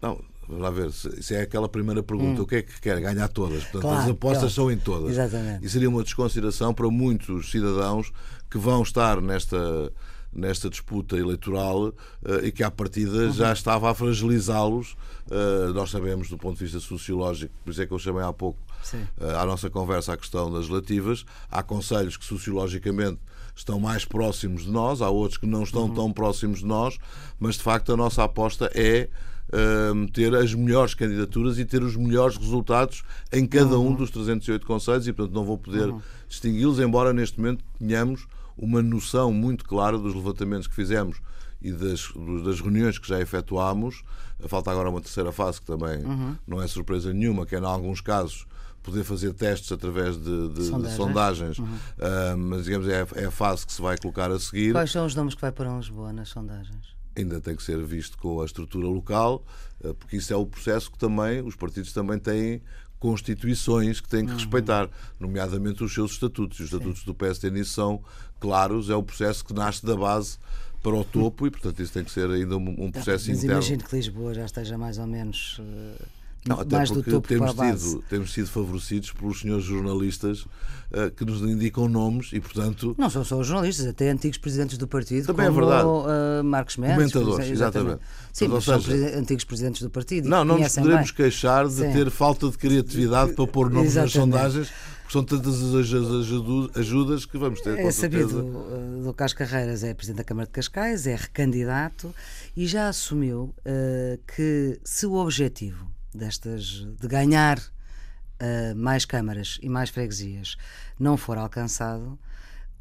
[0.00, 2.40] Não, Vamos lá ver, isso é aquela primeira pergunta.
[2.40, 2.44] Hum.
[2.44, 3.00] O que é que quer?
[3.00, 3.64] Ganhar todas.
[3.64, 4.54] Portanto, claro, as apostas claro.
[4.54, 5.10] são em todas.
[5.10, 5.66] Exatamente.
[5.66, 8.12] E seria uma desconsideração para muitos cidadãos
[8.48, 9.92] que vão estar nesta,
[10.36, 11.92] nesta disputa eleitoral
[12.24, 14.96] eh, e que, à partida, já estava a fragilizá-los.
[15.30, 18.32] Eh, nós sabemos, do ponto de vista sociológico, por isso é que eu chamei há
[18.32, 18.58] pouco
[18.94, 21.24] eh, à nossa conversa a questão das relativas.
[21.50, 23.18] Há conselhos que, sociologicamente,
[23.54, 25.94] estão mais próximos de nós, há outros que não estão uhum.
[25.94, 26.98] tão próximos de nós,
[27.40, 29.08] mas de facto a nossa aposta é
[29.48, 33.88] uh, ter as melhores candidaturas e ter os melhores resultados em cada uhum.
[33.88, 36.02] um dos 308 conselhos e, portanto, não vou poder uhum.
[36.28, 41.20] distingui-los, embora neste momento tenhamos uma noção muito clara dos levantamentos que fizemos
[41.60, 42.12] e das,
[42.44, 44.02] das reuniões que já efetuámos.
[44.48, 46.36] Falta agora uma terceira fase que também uhum.
[46.46, 48.46] não é surpresa nenhuma, que é, em alguns casos,
[48.82, 51.58] poder fazer testes através de, de sondagens, de sondagens.
[51.58, 51.64] Uhum.
[51.66, 54.72] Uh, mas digamos é, é, a fase que se vai colocar a seguir.
[54.72, 56.94] Quais são os nomes que vai pôr em Lisboa nas sondagens?
[57.16, 59.42] Ainda tem que ser visto com a estrutura local,
[59.80, 62.62] uh, porque isso é o processo que também os partidos também têm
[62.98, 64.38] constituições que têm que uhum.
[64.38, 64.88] respeitar,
[65.20, 66.58] nomeadamente os seus estatutos.
[66.58, 67.06] E os estatutos Sim.
[67.06, 68.00] do nisso são
[68.40, 70.38] claros, é o processo que nasce da base
[70.82, 73.56] para o topo e, portanto, isso tem que ser ainda um, um processo Mas interno.
[73.56, 75.58] Mas imagino que Lisboa já esteja mais ou menos.
[75.58, 76.15] Uh
[76.46, 81.40] não, até mais porque temos, tido, temos sido favorecidos pelos senhores jornalistas uh, que nos
[81.42, 82.94] indicam nomes e, portanto.
[82.96, 85.26] Não são só os jornalistas, até antigos presidentes do partido.
[85.26, 85.88] Também é como, é verdade.
[85.88, 87.12] Uh, Marcos Mendes.
[87.12, 88.00] Comentadores, exatamente.
[88.32, 90.28] Sim, mas são seja, antigos presidentes do partido.
[90.28, 91.16] Não, não nos poderemos bem.
[91.16, 91.92] queixar de Sim.
[91.92, 94.16] ter falta de criatividade para pôr nomes exatamente.
[94.16, 94.72] nas sondagens
[95.08, 97.78] são tantas as ajudas que vamos ter.
[97.78, 102.12] É sabido, o Carlos Carreiras é Presidente da Câmara de Cascais, é recandidato
[102.56, 109.68] e já assumiu uh, que se o objetivo destas de ganhar uh, mais câmaras e
[109.68, 110.56] mais freguesias
[110.98, 112.18] não for alcançado,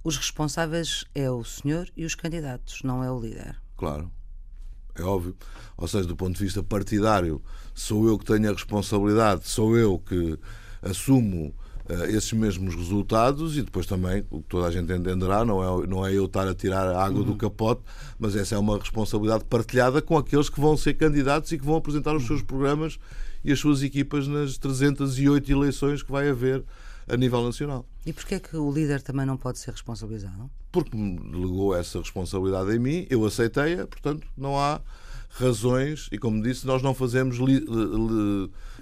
[0.04, 3.60] os responsáveis é o senhor e os candidatos, não é o líder.
[3.76, 4.12] Claro.
[4.95, 5.36] É óbvio.
[5.76, 7.43] Ou seja, do ponto de vista partidário,
[7.74, 10.39] sou eu que tenho a responsabilidade, sou eu que
[10.82, 11.54] assumo
[11.89, 15.88] uh, esses mesmos resultados e depois também, o que toda a gente entenderá, não é,
[15.88, 17.26] não é eu estar a tirar a água uhum.
[17.26, 17.82] do capote,
[18.19, 21.76] mas essa é uma responsabilidade partilhada com aqueles que vão ser candidatos e que vão
[21.76, 23.00] apresentar os seus programas
[23.43, 26.63] e as suas equipas nas 308 eleições que vai haver
[27.08, 27.86] a nível nacional.
[28.06, 30.50] E porquê é que o líder também não pode ser responsabilizado?
[30.71, 34.82] Porque me delegou essa responsabilidade em mim, eu aceitei-a, portanto não há
[35.30, 37.38] razões, e como disse, nós não fazemos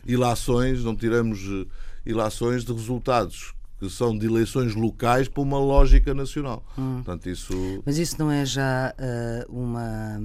[0.05, 1.65] ilações, não tiramos eh,
[2.05, 6.65] ilações de resultados que são de eleições locais para uma lógica nacional.
[6.77, 6.95] Hum.
[7.03, 7.53] Portanto, isso...
[7.85, 10.21] Mas isso não é já uh, uma,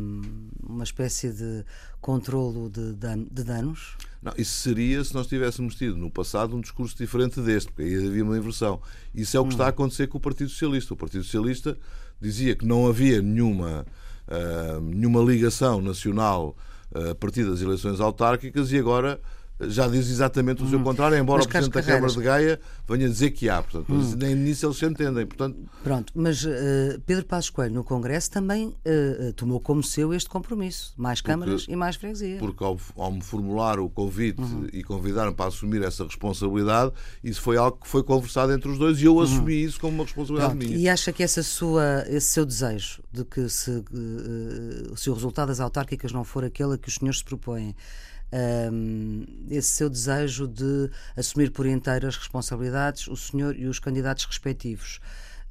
[0.62, 1.64] uma espécie de
[2.00, 3.96] controlo de, dan de danos?
[4.22, 8.06] Não, isso seria se nós tivéssemos tido no passado um discurso diferente deste, porque aí
[8.06, 8.80] havia uma inversão.
[9.12, 9.52] Isso é o que hum.
[9.52, 10.94] está a acontecer com o Partido Socialista.
[10.94, 11.76] O Partido Socialista
[12.20, 13.84] dizia que não havia nenhuma,
[14.28, 16.56] uh, nenhuma ligação nacional
[16.94, 19.20] uh, a partir das eleições autárquicas e agora
[19.60, 20.70] já diz exatamente o hum.
[20.70, 23.62] seu contrário, embora mas o Presidente da Câmara de Gaia venha dizer que há.
[23.62, 24.14] Portanto, hum.
[24.16, 25.26] Nem nisso eles se entendem.
[25.26, 25.56] Portanto...
[25.82, 26.48] Pronto, mas uh,
[27.04, 31.72] Pedro Passos Coelho no Congresso também uh, tomou como seu este compromisso: mais câmaras porque,
[31.72, 32.38] e mais freguesia.
[32.38, 34.66] Porque ao, ao me formular o convite uhum.
[34.72, 36.92] e convidar-me para assumir essa responsabilidade,
[37.22, 39.22] isso foi algo que foi conversado entre os dois e eu uhum.
[39.22, 40.78] assumi isso como uma responsabilidade Pronto, minha.
[40.78, 45.48] E acha que essa sua, esse seu desejo de que se, uh, se o resultado
[45.48, 47.74] das autárquicas não for aquele a que os senhores se propõem
[48.32, 54.24] um, esse seu desejo de assumir por inteiro as responsabilidades, o senhor e os candidatos
[54.24, 55.00] respectivos,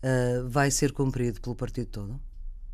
[0.03, 2.19] uh, vai ser cumprido pelo partido todo?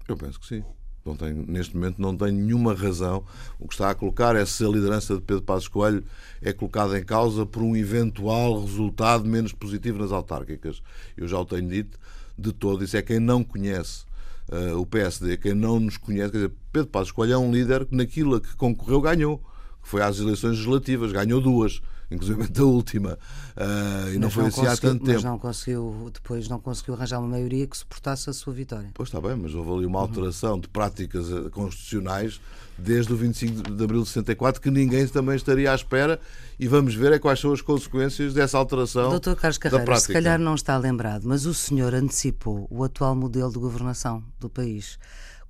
[0.08, 0.64] Eu penso que sim.
[1.06, 3.26] Não tenho, neste momento não tenho nenhuma razão.
[3.60, 6.04] O que está a colocar é se a liderança de Pedro Passos Coelho
[6.42, 10.82] é colocada em causa por um eventual resultado menos positivo nas autárquicas.
[11.18, 12.00] Eu já o tenho dito
[12.38, 12.86] de todo.
[12.86, 14.06] Isso é quem não conhece
[14.50, 16.32] uh, o PSD, quem não nos conhece.
[16.32, 19.44] Quer dizer, Pedro Passos Coelho é um líder que naquilo a que concorreu ganhou
[19.84, 23.18] foi às eleições legislativas, ganhou duas, inclusive a última,
[23.58, 25.16] uh, e não foi assim há tanto tempo.
[25.16, 28.90] Mas não conseguiu, depois não conseguiu arranjar uma maioria que suportasse a sua vitória.
[28.94, 30.60] Pois está bem, mas houve ali uma alteração uhum.
[30.62, 32.40] de práticas eh, constitucionais
[32.78, 36.20] desde o 25 de abril de 64 que ninguém também estaria à espera
[36.60, 40.40] e vamos ver é quais são as consequências dessa alteração Doutor Carlos Carreira, se calhar
[40.40, 44.98] não está lembrado, mas o senhor antecipou o atual modelo de governação do país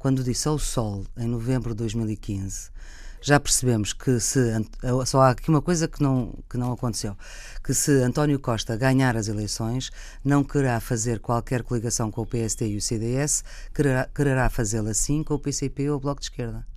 [0.04, 2.72] quando disse ao Sol, em novembro de 2015,
[3.24, 4.40] já percebemos que se
[5.06, 7.16] só há aqui uma coisa que não, que não aconteceu,
[7.64, 9.92] que se António Costa ganhar as eleições,
[10.24, 15.24] não quererá fazer qualquer coligação com o PSD e o CDS, quererá, quererá fazê-la assim
[15.24, 16.68] com o PCP ou o Bloco de Esquerda.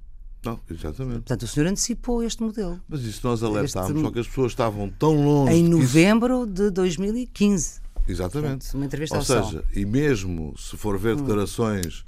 [0.44, 1.16] Não, exatamente.
[1.16, 2.80] Portanto, o senhor antecipou este modelo.
[2.88, 4.02] Mas isso nós alertámos, este...
[4.02, 5.52] só que as pessoas estavam tão longe.
[5.52, 6.52] Em novembro isso...
[6.52, 7.80] de 2015.
[8.06, 8.48] Exatamente.
[8.50, 9.62] Portanto, uma entrevista Ou seja, sol.
[9.74, 11.22] e mesmo se for ver hum.
[11.22, 12.04] declarações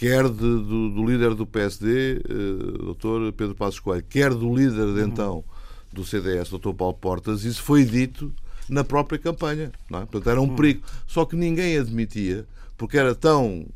[0.00, 3.36] quer de, do, do, líder do PSD, uh, Dr.
[3.36, 5.44] Pedro Passos Coelho, quer do líder de então
[5.92, 6.72] do CDS, Dr.
[6.72, 8.32] Paulo Portas, isso foi dito
[8.66, 9.70] na própria campanha.
[9.90, 10.06] Não é?
[10.06, 10.80] Portanto, era um perigo.
[11.06, 12.46] Só que ninguém admitia,
[12.78, 13.66] porque era tão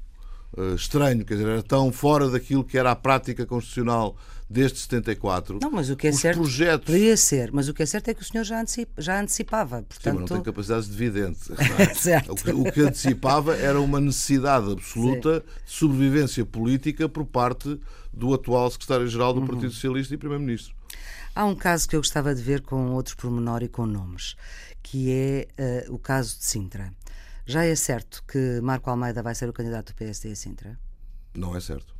[0.57, 4.17] uh, estranho, quer dizer, era tão fora daquilo que era a prática constitucional
[4.49, 5.59] desde 74.
[5.61, 6.87] Não, mas o que é certo projetos...
[6.87, 9.83] poderia ser, mas o que é certo é que o senhor já, antecipa, já antecipava.
[9.83, 10.03] Portanto...
[10.03, 11.41] Sim, mas não tem capacidade de vidente.
[12.05, 12.31] É?
[12.31, 15.65] o, que, o, que, antecipava era uma necessidade absoluta Sim.
[15.65, 17.81] de sobrevivência política por parte
[18.13, 19.47] do atual secretário-geral do uhum.
[19.47, 20.75] Partido Socialista e primeiro-ministro.
[21.35, 24.37] Há um caso que eu gostava de ver com outro pormenor e com nomes,
[24.83, 25.49] que é
[25.89, 26.93] uh, o caso de Sintra.
[27.47, 30.79] Já é certo que Marco Almeida vai ser o candidato do PSD a Sintra?
[31.35, 31.95] Não é certo.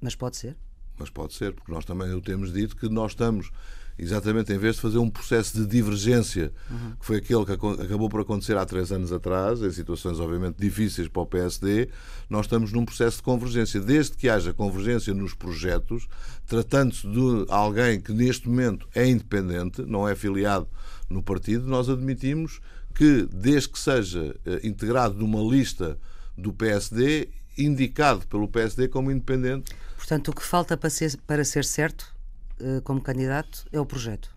[0.00, 0.56] Mas pode ser?
[0.98, 3.50] Mas pode ser, porque nós também o temos dito que nós estamos
[3.98, 6.92] exatamente em vez de fazer um processo de divergência, uhum.
[6.98, 11.08] que foi aquele que acabou por acontecer há três anos atrás, em situações obviamente difíceis
[11.08, 11.88] para o PSD,
[12.28, 13.80] nós estamos num processo de convergência.
[13.80, 16.06] Desde que haja convergência nos projetos,
[16.46, 20.68] tratando-se de alguém que neste momento é independente, não é filiado
[21.08, 22.60] no partido, nós admitimos
[22.94, 25.98] que, desde que seja eh, integrado numa lista
[26.36, 27.28] do PSD,
[27.58, 29.74] indicado pelo PSD como independente,
[30.06, 32.14] Portanto, o que falta para ser, para ser certo
[32.60, 34.30] uh, como candidato é o projeto.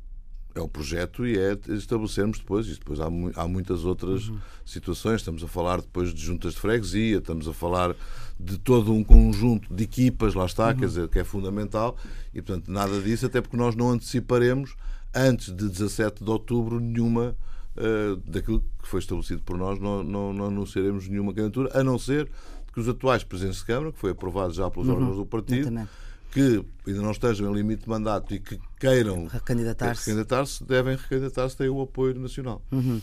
[0.56, 3.06] É o projeto e é estabelecermos depois, e depois há,
[3.36, 4.40] há muitas outras uhum.
[4.66, 5.22] situações.
[5.22, 7.96] Estamos a falar depois de juntas de freguesia, estamos a falar
[8.40, 10.78] de todo um conjunto de equipas, lá está, uhum.
[10.78, 11.96] quer dizer, que é fundamental,
[12.34, 14.76] e portanto nada disso, até porque nós não anteciparemos
[15.14, 17.36] antes de 17 de outubro nenhuma
[17.78, 22.00] uh, daquilo que foi estabelecido por nós, não, não, não anunciaremos nenhuma candidatura, a não
[22.00, 22.28] ser
[22.72, 25.88] que os atuais presidentes de Câmara, que foi aprovado já pelos uhum, órgãos do partido,
[26.32, 31.58] que ainda não estejam em limite de mandato e que queiram recandidatar-se, recandidatar devem recandidatar-se,
[31.58, 32.62] têm o apoio nacional.
[32.72, 33.02] Uhum.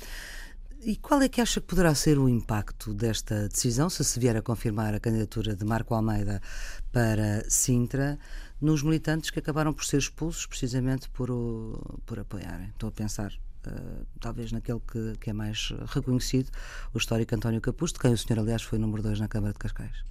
[0.83, 4.37] E qual é que acha que poderá ser o impacto desta decisão, se se vier
[4.37, 6.41] a confirmar a candidatura de Marco Almeida
[6.93, 8.19] para Sintra,
[8.61, 12.69] nos militantes que acabaram por ser expulsos precisamente por, o, por apoiarem?
[12.69, 13.33] Estou a pensar
[13.67, 16.51] uh, talvez naquele que, que, é mais reconhecido,
[16.95, 19.59] o histórico António Capusto, de quem o senhor, aliás, foi número 2 na Câmara de
[19.59, 20.05] Cascais.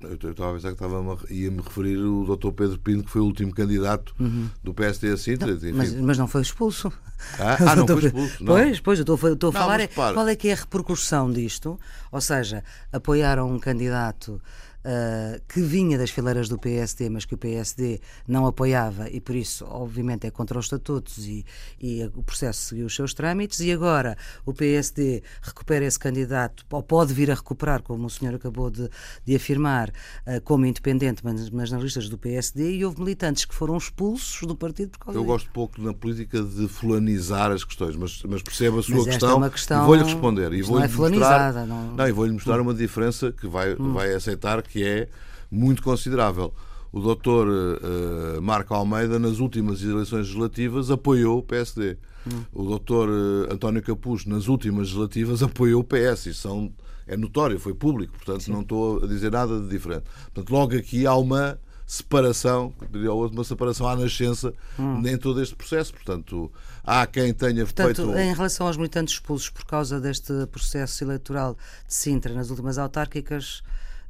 [0.00, 2.52] Eu estava a pensar que estava ia-me referir o Dr.
[2.52, 4.48] Pedro Pinto, que foi o último candidato uhum.
[4.62, 5.52] do PSD a Sintra.
[5.52, 6.92] Não, mas, mas, não foi expulso.
[7.36, 8.44] Ah, ah não foi expulso.
[8.44, 8.54] Não.
[8.54, 11.80] Pois, pois, eu estou, estou a falar é, qual é que é a repercussão disto.
[12.12, 14.40] Ou seja, apoiaram um candidato
[14.88, 19.36] uh, que vinha das fileiras do PSD, mas que o PSD não apoiava e por
[19.36, 21.44] isso, obviamente, é contra os estatutos e,
[21.80, 23.60] e o processo seguiu os seus trâmites.
[23.60, 28.34] E agora o PSD recupera esse candidato, ou pode vir a recuperar, como o senhor
[28.34, 28.88] acabou de,
[29.24, 32.76] de afirmar, uh, como independente, mas, mas nas listas do PSD.
[32.76, 36.42] E houve militantes que foram expulsos do partido por causa Eu gosto pouco na política
[36.42, 40.52] de fulanizar as questões, mas, mas percebo a sua questão, é questão, e vou-lhe responder.
[40.52, 41.92] E vou não é mostrar, não...
[41.94, 43.92] não, e vou-lhe mostrar uma diferença que vai, hum.
[43.92, 45.08] vai aceitar que é
[45.50, 46.52] muito considerável.
[46.90, 51.98] O doutor uh, Marco Almeida, nas últimas eleições legislativas, apoiou o PSD.
[52.26, 52.42] Hum.
[52.52, 56.26] O doutor uh, António Capuz, nas últimas legislativas, apoiou o PS.
[56.26, 56.72] Isso são,
[57.06, 58.52] é notório, foi público, portanto Sim.
[58.52, 60.04] não estou a dizer nada de diferente.
[60.32, 65.06] Portanto, logo aqui há uma separação, diria outro, uma separação à nascença hum.
[65.06, 65.92] em todo este processo.
[65.92, 66.50] Portanto,
[66.84, 68.18] há quem tenha Portanto, feito.
[68.18, 71.54] Em relação aos militantes expulsos por causa deste processo eleitoral
[71.86, 73.62] de Sintra nas últimas autárquicas,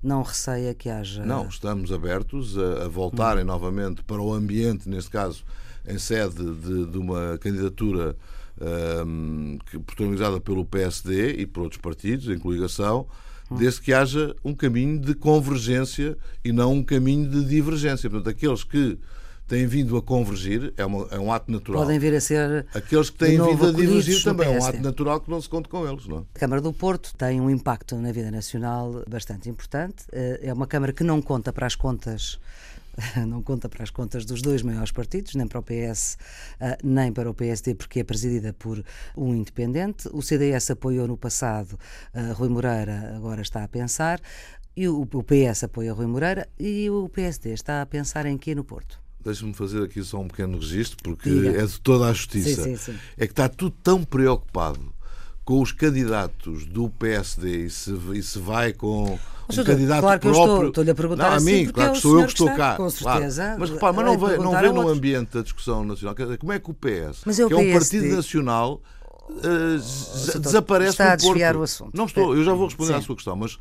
[0.02, 1.24] não receia que haja.
[1.24, 3.46] Não, estamos abertos a, a voltarem hum.
[3.46, 5.44] novamente para o ambiente, neste caso,
[5.86, 8.16] em sede de, de uma candidatura
[9.06, 13.06] um, que, protagonizada pelo PSD e por outros partidos, em coligação
[13.50, 18.10] desde que haja um caminho de convergência e não um caminho de divergência.
[18.10, 18.98] Portanto, aqueles que
[19.48, 21.82] têm vindo a convergir é, uma, é um ato natural.
[21.82, 22.66] Podem vir a ser.
[22.74, 25.68] Aqueles que têm vindo a divergir também é um ato natural que não se conta
[25.68, 26.06] com eles.
[26.06, 26.20] Não é?
[26.34, 30.04] A Câmara do Porto tem um impacto na vida nacional bastante importante.
[30.12, 32.38] Eh, é uma Câmara que não conta para as contas
[33.26, 36.18] não conta para as contas dos dois maiores partidos, nem para o PS,
[36.60, 38.82] eh, nem para o PSD, porque é presidida por
[39.16, 40.08] um independente.
[40.12, 41.78] O CDS apoiou no passado
[42.12, 44.20] eh, Rui Moreira, agora está a pensar.
[44.76, 48.62] E o PS apoia Rui Moreira e o PSD está a pensar em quê no
[48.62, 49.07] Porto?
[49.24, 51.62] Deixa-me fazer aqui só um pequeno registro, porque Diga.
[51.62, 52.62] é de toda a justiça.
[52.62, 52.98] Sim, sim, sim.
[53.16, 54.92] É que está tudo tão preocupado
[55.44, 59.18] com os candidatos do PSD e se, e se vai com
[59.50, 60.68] um candidato claro que próprio.
[60.68, 62.76] Estou-lhe a perguntar não, a mim, assim, claro que sou eu que estou cá.
[62.76, 63.42] Com certeza.
[63.42, 63.60] Claro.
[63.60, 66.14] Mas repara, mas não vê, não vê no ambiente da discussão nacional.
[66.38, 68.82] Como é que o PS, mas é que é um partido nacional,
[69.28, 71.96] uh, desaparece está a desviar o assunto.
[71.96, 72.98] Não estou, eu já vou responder Sim.
[72.98, 73.60] à sua questão, mas, uh,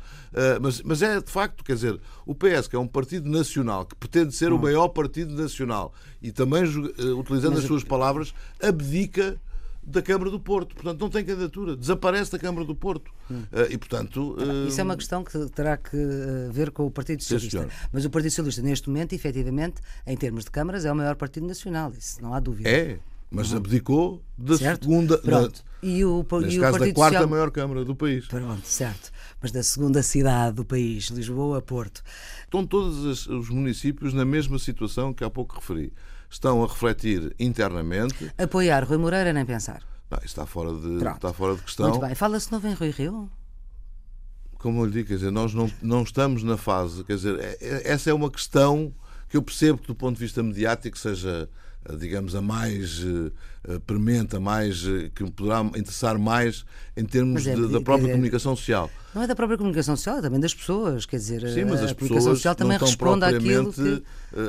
[0.60, 3.94] mas, mas é de facto, quer dizer, o PS, que é um partido nacional, que
[3.94, 4.56] pretende ser hum.
[4.56, 9.40] o maior partido nacional e também, uh, utilizando mas as suas palavras, abdica
[9.82, 10.74] da Câmara do Porto.
[10.74, 11.74] Portanto, não tem candidatura.
[11.74, 13.10] Desaparece da Câmara do Porto.
[13.30, 13.44] Hum.
[13.50, 14.36] Uh, e, portanto.
[14.38, 14.68] Uh...
[14.68, 15.96] Isso é uma questão que terá que
[16.50, 17.68] ver com o Partido Socialista.
[17.90, 21.46] Mas o Partido Socialista, neste momento, efetivamente, em termos de câmaras, é o maior partido
[21.46, 21.92] nacional.
[21.96, 22.68] Isso não há dúvida.
[22.68, 22.98] É
[23.30, 23.58] mas uhum.
[23.58, 24.84] abdicou da certo?
[24.84, 25.18] segunda.
[25.18, 25.64] Pronto.
[25.82, 27.28] E o, neste e o caso, da quarta Social...
[27.28, 28.26] maior Câmara do país.
[28.26, 29.12] Pronto, certo.
[29.40, 32.02] Mas da segunda cidade do país, Lisboa, Porto.
[32.44, 35.92] Estão todos os municípios na mesma situação que há pouco referi.
[36.28, 38.30] Estão a refletir internamente.
[38.36, 39.82] Apoiar Rui Moreira nem pensar.
[40.10, 41.90] Não, isso está fora de, está fora de questão.
[41.90, 42.14] Muito bem.
[42.14, 43.30] Fala-se novo em Rui Rio?
[44.58, 47.04] Como eu lhe digo, quer dizer, nós não, não estamos na fase.
[47.04, 48.92] Quer dizer, é, é, essa é uma questão
[49.28, 51.48] que eu percebo que, do ponto de vista mediático, seja
[51.96, 53.32] digamos, a mais uh,
[53.86, 56.64] premente, a mais uh, que poderá interessar mais
[56.96, 58.90] em termos é, de, da própria comunicação social.
[59.14, 61.86] Não é da própria comunicação social, é também das pessoas, quer dizer, Sim, mas a
[61.86, 64.02] as comunicação social também não estão responde àquilo que...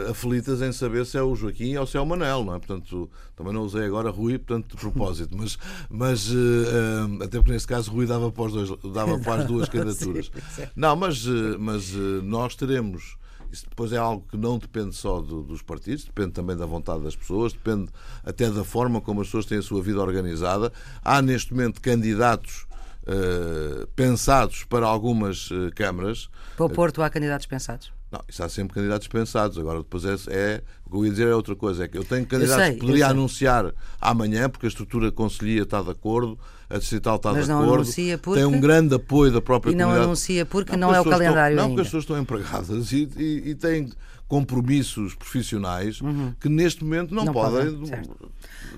[0.10, 2.60] aflitas em saber se é o Joaquim ou se é o Manel, não é?
[2.60, 5.58] Portanto, também não usei agora Rui, portanto, de propósito, mas,
[5.90, 10.30] mas uh, até porque neste caso Rui dava para, dois, dava para as duas candidaturas.
[10.56, 11.26] Sim, não, mas,
[11.58, 13.19] mas nós teremos
[13.52, 17.04] isso depois é algo que não depende só do, dos partidos, depende também da vontade
[17.04, 17.90] das pessoas, depende
[18.24, 20.72] até da forma como as pessoas têm a sua vida organizada.
[21.04, 22.68] Há neste momento candidatos
[23.04, 26.30] uh, pensados para algumas uh, câmaras.
[26.56, 27.92] Para o Porto há candidatos pensados?
[28.12, 29.58] Não, isso há sempre candidatos pensados.
[29.58, 31.84] Agora, depois é, é, O que eu ia dizer é outra coisa.
[31.84, 35.82] É que eu tenho candidatos sei, que poderia anunciar amanhã, porque a estrutura conselhia está
[35.82, 37.76] de acordo, a distrital está Mas de não acordo.
[37.82, 38.40] Anuncia porque...
[38.40, 40.06] Tem um grande apoio da própria e não comunidade.
[40.06, 43.10] anuncia porque não, não é o calendário estão, Não, porque as pessoas estão empregadas e,
[43.18, 43.90] e, e têm
[44.28, 46.32] compromissos profissionais uhum.
[46.40, 47.76] que neste momento não, não podem.
[47.76, 48.04] podem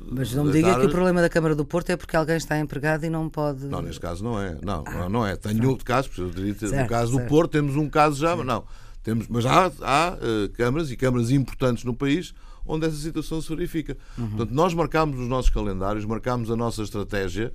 [0.10, 2.58] Mas não me diga que o problema da Câmara do Porto é porque alguém está
[2.58, 3.66] empregado e não pode.
[3.66, 4.58] Não, neste caso não é.
[4.64, 5.36] Não, ah, não é.
[5.36, 7.26] Tenho outro caso, eu diria, certo, no caso certo.
[7.26, 8.64] do Porto temos um caso já, mas não.
[9.04, 12.34] Temos, mas há, há uh, câmaras e câmaras importantes no país
[12.66, 13.98] onde essa situação se verifica.
[14.18, 14.30] Uhum.
[14.30, 17.52] Portanto, nós marcámos os nossos calendários, marcámos a nossa estratégia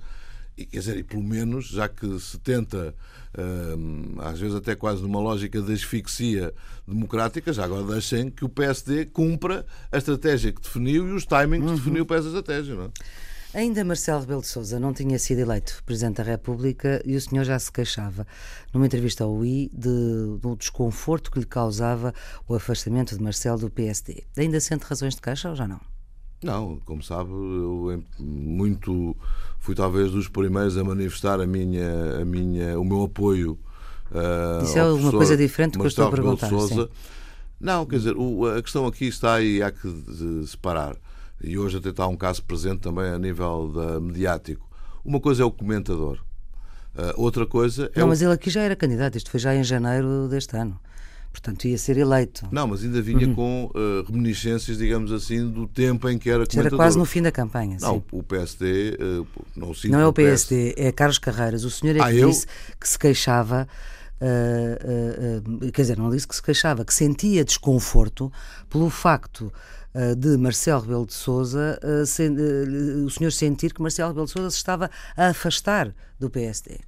[0.57, 2.95] e, quer dizer, e pelo menos, já que se tenta,
[3.37, 6.53] uh, às vezes até quase numa lógica de asfixia
[6.87, 11.63] democrática, já agora deixem que o PSD cumpra a estratégia que definiu e os timings
[11.63, 11.75] uhum.
[11.75, 12.75] que definiu para essa estratégia.
[12.75, 12.89] Não é?
[13.53, 17.45] Ainda Marcelo Rebelo de Sousa não tinha sido eleito Presidente da República e o senhor
[17.45, 18.27] já se queixava,
[18.73, 22.13] numa entrevista ao UI, de, do desconforto que lhe causava
[22.47, 24.25] o afastamento de Marcelo do PSD.
[24.37, 25.79] Ainda sente razões de queixa ou já não?
[26.43, 29.15] Não, como sabe, eu muito
[29.59, 33.57] fui talvez dos primeiros a manifestar a minha, a minha, o meu apoio.
[34.11, 36.47] Uh, Isso é uma coisa diferente do que eu estou a perguntar.
[36.47, 36.89] Sousa.
[37.59, 39.87] Não, quer dizer, o, a questão aqui está e há que
[40.45, 40.95] separar
[41.41, 44.67] e hoje até está um caso presente também a nível da, mediático.
[45.03, 46.17] Uma coisa é o comentador,
[46.95, 47.99] uh, outra coisa é.
[47.99, 48.09] Não, o...
[48.09, 50.79] mas ele aqui já era candidato, isto foi já em janeiro deste ano.
[51.39, 52.47] Portanto, ia ser eleito.
[52.51, 53.35] Não, mas ainda vinha uhum.
[53.35, 56.65] com uh, reminiscências, digamos assim, do tempo em que era comentador.
[56.65, 57.77] Era quase no fim da campanha.
[57.79, 58.03] Não, sim.
[58.11, 61.63] o PSD uh, eh, não Não é o PSD, é Carlos Carreiras.
[61.63, 62.29] O senhor é ah, que eu?
[62.29, 62.47] disse
[62.79, 63.67] que se queixava.
[64.19, 68.31] Uh, quer dizer, não disse que se queixava, que sentia desconforto
[68.67, 69.53] pelo facto
[70.17, 74.91] de Marcelo Rebelo de eh, o senhor sentir que Marcelo Rebelo de Sousa se estava
[75.15, 76.79] a afastar do PSD.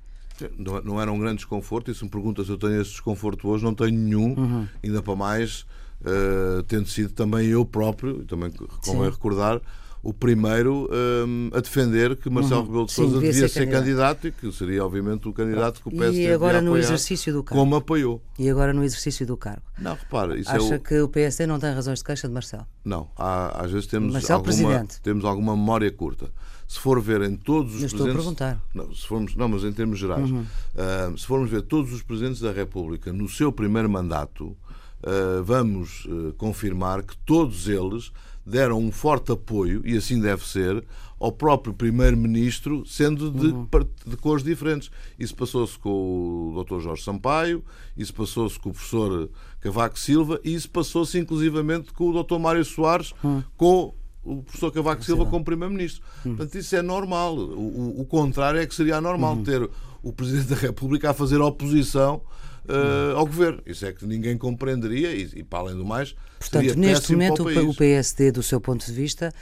[0.84, 3.64] Não era um grande desconforto, e se me pergunta se eu tenho esse desconforto hoje,
[3.64, 4.68] não tenho nenhum, uhum.
[4.84, 5.66] ainda para mais,
[6.02, 8.52] uh, tendo sido também eu próprio, também
[8.84, 9.62] convém recordar,
[10.02, 10.90] o primeiro
[11.28, 12.68] um, a defender que Marcelo uhum.
[12.68, 14.22] Rebelo de Sousa devia, ser, ser candidato.
[14.22, 14.28] candidato.
[14.28, 17.62] e que seria, obviamente, o candidato que o PSD E agora no exercício do cargo.
[17.62, 18.22] Como apoiou.
[18.38, 19.62] E agora no exercício do cargo.
[19.78, 20.80] Não, repara, isso Acha é o...
[20.80, 22.66] que o PSD não tem razões de queixa de Marcelo?
[22.84, 25.02] Não, há, às vezes temos Marcelo alguma, Presidente.
[25.02, 26.32] temos alguma memória curta.
[26.70, 28.32] Se for ver em todos os Eu estou presidentes.
[28.32, 28.70] Estou a perguntar.
[28.76, 30.30] Não, se formos, não, mas em termos gerais.
[30.30, 30.42] Uhum.
[30.44, 36.06] Uh, se formos ver todos os presidentes da República no seu primeiro mandato, uh, vamos
[36.06, 38.12] uh, confirmar que todos eles
[38.46, 40.84] deram um forte apoio, e assim deve ser,
[41.20, 43.68] ao próprio Primeiro-Ministro, sendo de, uhum.
[44.06, 44.92] de cores diferentes.
[45.18, 46.82] Isso passou-se com o Dr.
[46.82, 47.64] Jorge Sampaio,
[47.98, 49.28] isso passou-se com o professor
[49.60, 52.38] Cavaco Silva, e isso passou-se inclusivamente com o Dr.
[52.38, 53.44] Mário Soares, uhum.
[53.58, 56.04] com o professor Cavaco Silva como Primeiro-Ministro.
[56.26, 56.36] Uhum.
[56.36, 57.36] Portanto, isso é normal.
[57.38, 59.44] O, o, contrário é que seria anormal uhum.
[59.44, 59.70] ter
[60.04, 62.22] o Presidente da República a fazer oposição
[62.66, 63.62] uh, ao governo.
[63.66, 66.16] Isso é que ninguém compreenderia e, e para além do mais.
[66.40, 69.34] Portanto, neste momento, o, o PSD, do seu ponto de vista,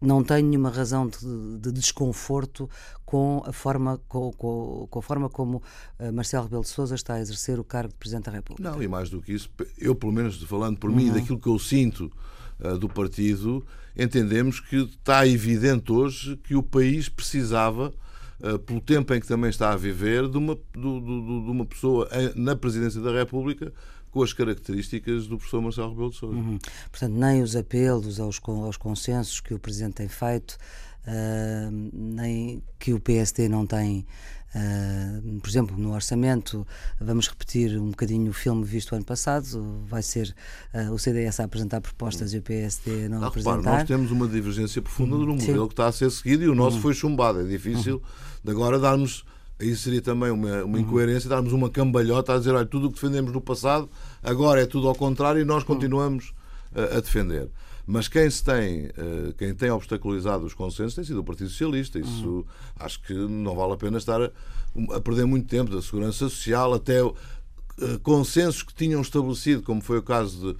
[0.00, 1.18] não tem nenhuma razão de,
[1.58, 2.68] de desconforto
[3.04, 5.62] com a forma, com, com, com a forma como
[5.98, 8.70] uh, Marcelo Rebelo de Sousa está a exercer o cargo de Presidente da República.
[8.70, 10.96] Não, e mais do que isso, eu, pelo menos falando por uhum.
[10.96, 12.10] mim, daquilo que eu sinto
[12.78, 13.64] do partido,
[13.96, 17.92] entendemos que está evidente hoje que o país precisava
[18.42, 21.66] eh, pelo tempo em que também está a viver, de uma, de, de, de uma
[21.66, 23.72] pessoa na Presidência da República
[24.10, 26.36] com as características do professor Marcelo Rebelo de Sousa.
[26.36, 26.58] Uhum.
[26.90, 30.58] Portanto, nem os apelos aos, aos consensos que o Presidente tem feito,
[31.06, 34.04] uh, nem que o PSD não tem
[34.54, 36.66] Uh, por exemplo, no orçamento,
[37.00, 39.84] vamos repetir um bocadinho o filme visto ano passado.
[39.86, 40.34] Vai ser
[40.74, 43.56] uh, o CDS a apresentar propostas e o PSD não, não apresentar.
[43.56, 45.66] Repare, nós temos uma divergência profunda no modelo Sim.
[45.68, 46.82] que está a ser seguido e o nosso uhum.
[46.82, 47.40] foi chumbado.
[47.40, 48.02] É difícil uhum.
[48.44, 49.24] de agora darmos.
[49.60, 50.78] Aí seria também uma, uma uhum.
[50.78, 53.88] incoerência darmos uma cambalhota a dizer: olha, tudo o que defendemos no passado
[54.22, 55.68] agora é tudo ao contrário e nós uhum.
[55.74, 56.34] continuamos
[56.74, 57.48] uh, a defender.
[57.86, 61.98] Mas quem se tem, eh, quem tem obstaculizado os consensos tem sido o Partido Socialista.
[61.98, 62.44] Isso uhum.
[62.78, 67.02] acho que não vale a pena estar a, perder muito tempo da segurança social até
[67.02, 67.16] uh,
[68.02, 70.58] consensos que tinham estabelecido, como foi o caso de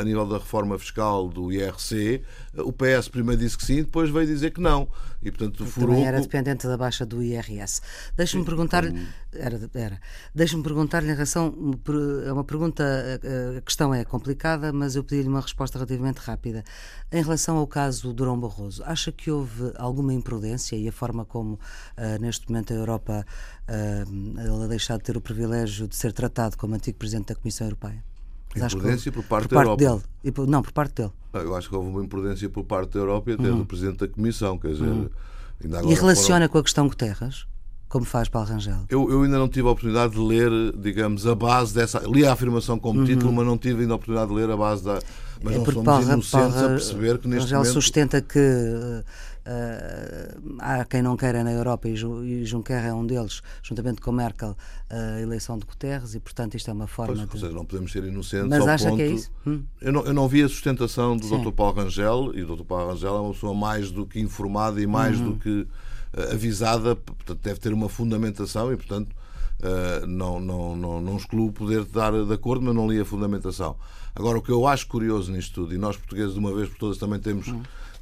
[0.00, 2.22] a nível da reforma fiscal do IRC,
[2.58, 4.88] o PS primeiro disse que sim, depois veio dizer que não.
[5.22, 5.88] E, portanto, furou...
[5.88, 7.80] Também era dependente da baixa do IRS.
[8.16, 8.86] Deixa-me perguntar...
[8.86, 9.06] Como...
[9.32, 10.00] Era, era.
[10.34, 11.54] Deixa-me perguntar-lhe em relação...
[12.26, 12.84] É uma pergunta...
[13.56, 16.62] A questão é complicada, mas eu pedi-lhe uma resposta relativamente rápida.
[17.10, 21.24] Em relação ao caso do Durão Barroso, acha que houve alguma imprudência e a forma
[21.24, 23.26] como, uh, neste momento, a Europa
[23.68, 27.34] uh, ele a deixar de ter o privilégio de ser tratado como antigo Presidente da
[27.34, 28.13] Comissão Europeia?
[28.56, 30.04] Imprudência por parte, por parte da Europa.
[30.22, 30.50] Dele.
[30.50, 31.12] Não, por parte dele.
[31.32, 33.58] Eu acho que houve uma imprudência por parte da Europa e até uhum.
[33.58, 34.58] do Presidente da Comissão.
[34.58, 35.10] Quer dizer, uhum.
[35.62, 36.48] e relaciona foram...
[36.48, 37.46] com a questão Guterres?
[37.88, 38.86] Como faz Paulo Rangel?
[38.88, 42.00] Eu, eu ainda não tive a oportunidade de ler, digamos, a base dessa.
[42.00, 43.06] Li a afirmação como uhum.
[43.06, 44.98] título, mas não tive ainda a oportunidade de ler a base da.
[45.42, 47.72] Mas é não somos Paulo, inocentes Paulo, a perceber que neste Rangel momento.
[47.72, 49.04] sustenta que
[49.46, 54.56] Uh, há quem não queira na Europa e Juncker é um deles, juntamente com Merkel,
[54.88, 57.34] a eleição de Guterres e, portanto, isto é uma forma pois, de.
[57.34, 58.48] Ou seja, não podemos ser inocentes.
[58.48, 58.96] Mas acha ponto...
[58.96, 59.30] que é isso?
[59.46, 59.62] Hum?
[59.82, 61.42] Eu, não, eu não vi a sustentação do Sim.
[61.42, 61.52] Dr.
[61.52, 62.64] Paulo Rangel e o Dr.
[62.64, 65.32] Paulo Rangel é uma pessoa mais do que informada e mais uhum.
[65.32, 69.14] do que uh, avisada, portanto, deve ter uma fundamentação e, portanto.
[69.60, 73.76] Uh, não, não, não, não excluo poder estar de acordo, mas não li a fundamentação.
[74.14, 76.78] Agora, o que eu acho curioso nisto tudo, e nós portugueses de uma vez por
[76.78, 77.52] todas também temos.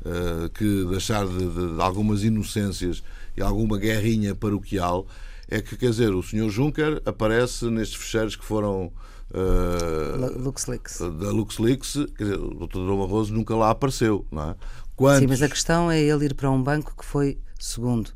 [0.04, 3.04] Eh, que deixar de, de, de, algumas inocências
[3.36, 5.06] e alguma guerrinha paroquial,
[5.48, 6.50] é que, quer dizer, o Sr.
[6.50, 8.92] Juncker aparece nestes fecheiros que foram
[9.30, 10.98] uh, LuxLeaks.
[10.98, 12.78] da LuxLeaks, quer dizer, o Dr.
[12.78, 14.56] Dom Barroso nunca lá apareceu, não é?
[14.96, 15.20] Quantos...
[15.20, 18.08] Sim, mas a questão é ele ir para um banco que foi, segundo,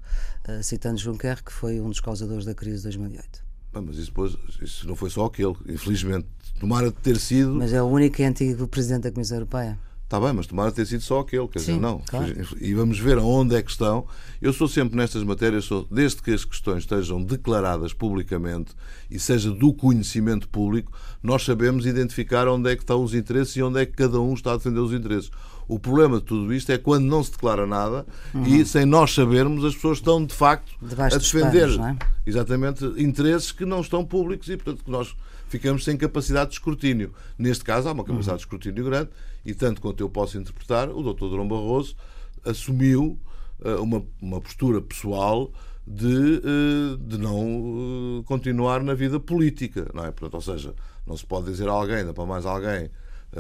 [0.49, 3.46] uh, citando Juncker, que foi um dos causadores da crise de 2008.
[3.81, 6.27] Mas isso, depois, isso não foi só aquele, infelizmente.
[6.59, 7.55] Tomara de ter sido.
[7.55, 9.79] Mas é o único antigo presidente da Comissão Europeia.
[10.07, 12.01] Está bem, mas tomara ter sido só aquele, quer Sim, dizer, não.
[12.07, 12.33] claro.
[12.61, 14.07] E vamos ver aonde é que estão.
[14.41, 18.73] Eu sou sempre nestas matérias, sou, desde que as questões estejam declaradas publicamente
[19.11, 23.63] e seja do conhecimento público, nós sabemos identificar onde é que estão os interesses e
[23.65, 25.29] onde é que cada um está a defender os interesses.
[25.69, 28.07] O problema de tudo isto é quando não se declara nada
[28.47, 30.89] e sem nós sabermos as pessoas estão de facto Uhum.
[30.89, 31.97] Debaixo a defender panos, é?
[32.27, 35.15] exatamente interesses que não estão públicos e portanto que nós
[35.49, 37.13] ficamos sem capacidade de escrutínio.
[37.39, 38.37] Neste caso há uma capacidade Uhum.
[38.37, 39.11] de escrutínio grande
[39.45, 41.27] e tanto quanto eu posso interpretar, o Dr.
[41.29, 41.97] Durão Barroso
[42.45, 43.19] assumiu
[43.65, 45.51] eh, uma, uma postura pessoal
[45.87, 50.11] de, eh, de não eh, continuar na vida política, não é?
[50.11, 50.75] Portanto, ou seja,
[51.07, 52.91] não se pode dizer a alguém, ainda para mais alguém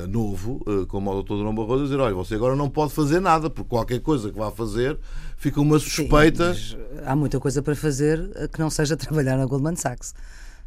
[0.09, 1.34] novo, eh, como o Dr.
[1.34, 4.51] Durão Barroso, dizer, olha, você agora não pode fazer nada, porque qualquer coisa que vá
[4.51, 4.99] fazer
[5.37, 6.55] fica uma suspeita.
[6.55, 10.14] Sim, há muita coisa para fazer eh, que não seja trabalhar na Goldman Sachs.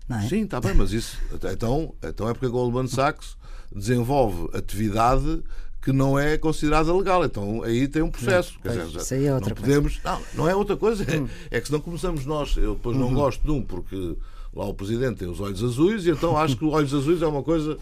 [0.08, 0.28] Não é?
[0.28, 1.18] Sim, está bem, mas isso.
[1.54, 3.38] Então, então é porque a Goldman Sachs
[3.76, 5.44] desenvolve atividade
[5.82, 7.24] que não é considerada legal.
[7.24, 8.54] Então aí tem um processo.
[8.62, 9.72] Quer pois, dizer, isso aí é outra não coisa.
[9.80, 9.84] Hum.
[9.84, 10.04] podemos.
[10.04, 11.04] Não, não é outra coisa.
[11.52, 12.58] É, é que se não começamos nós.
[12.58, 13.04] Eu depois Uhum.
[13.04, 14.16] não gosto de um, porque
[14.54, 17.28] lá o presidente tem os olhos azuis e então acho que os olhos azuis é
[17.28, 17.78] uma coisa.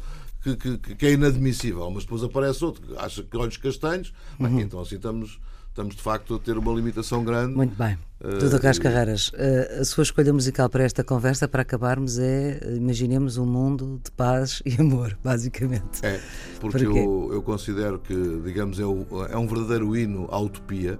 [0.56, 4.54] Que, que, que é inadmissível, mas depois aparece outro que acha que olhos castanhos, bem,
[4.54, 4.60] Uhum.
[4.62, 5.40] então assim estamos,
[5.70, 7.54] estamos de facto a ter uma limitação grande.
[7.54, 7.98] Muito bem.
[8.24, 12.60] Eh, Duda Carlos Carreiras, eh, a sua escolha musical para esta conversa, para acabarmos, é
[12.78, 16.00] imaginemos um mundo de paz e amor, basicamente.
[16.04, 16.20] É,
[16.60, 20.98] porque eu, eu considero que, digamos, é, o- é um verdadeiro hino à utopia.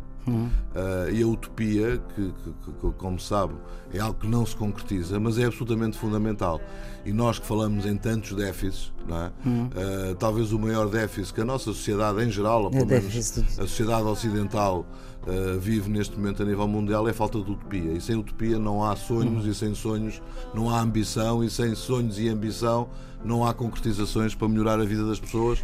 [0.76, 3.54] Ah, e a utopia, que, que- que, como sabe,
[3.94, 6.60] é algo que não se concretiza, mas é absolutamente fundamental.
[7.06, 9.12] E nós que falamos em tantos déficits, é?
[9.14, 9.32] Ah,
[10.20, 13.06] talvez o maior déficit que a nossa sociedade em geral, ou É pelo o menos
[13.60, 14.86] a sociedade ocidental
[15.26, 17.94] ah, vive neste momento a nível mundial, é a falta de utopia.
[17.94, 20.22] E sem utopia não há sonhos, e sem sonhos
[20.54, 22.90] não há ambição, e sem sonhos e ambição
[23.24, 25.64] não há concretizações para melhorar a vida das pessoas.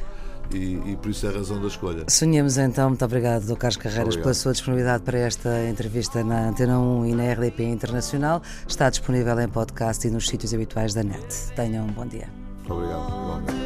[0.53, 2.05] E, e por isso é a razão da escolha.
[2.07, 3.57] Sonhamos então, muito obrigado, Dr.
[3.57, 4.23] Carlos Carreiras, Obrigado.
[4.23, 8.41] pela sua disponibilidade para esta entrevista na Antena 1 e na RDP Internacional.
[8.67, 11.51] Está disponível em podcast e nos sítios habituais da net.
[11.55, 12.27] Tenham um bom dia.
[12.59, 13.07] Muito obrigado.
[13.07, 13.62] igualmente.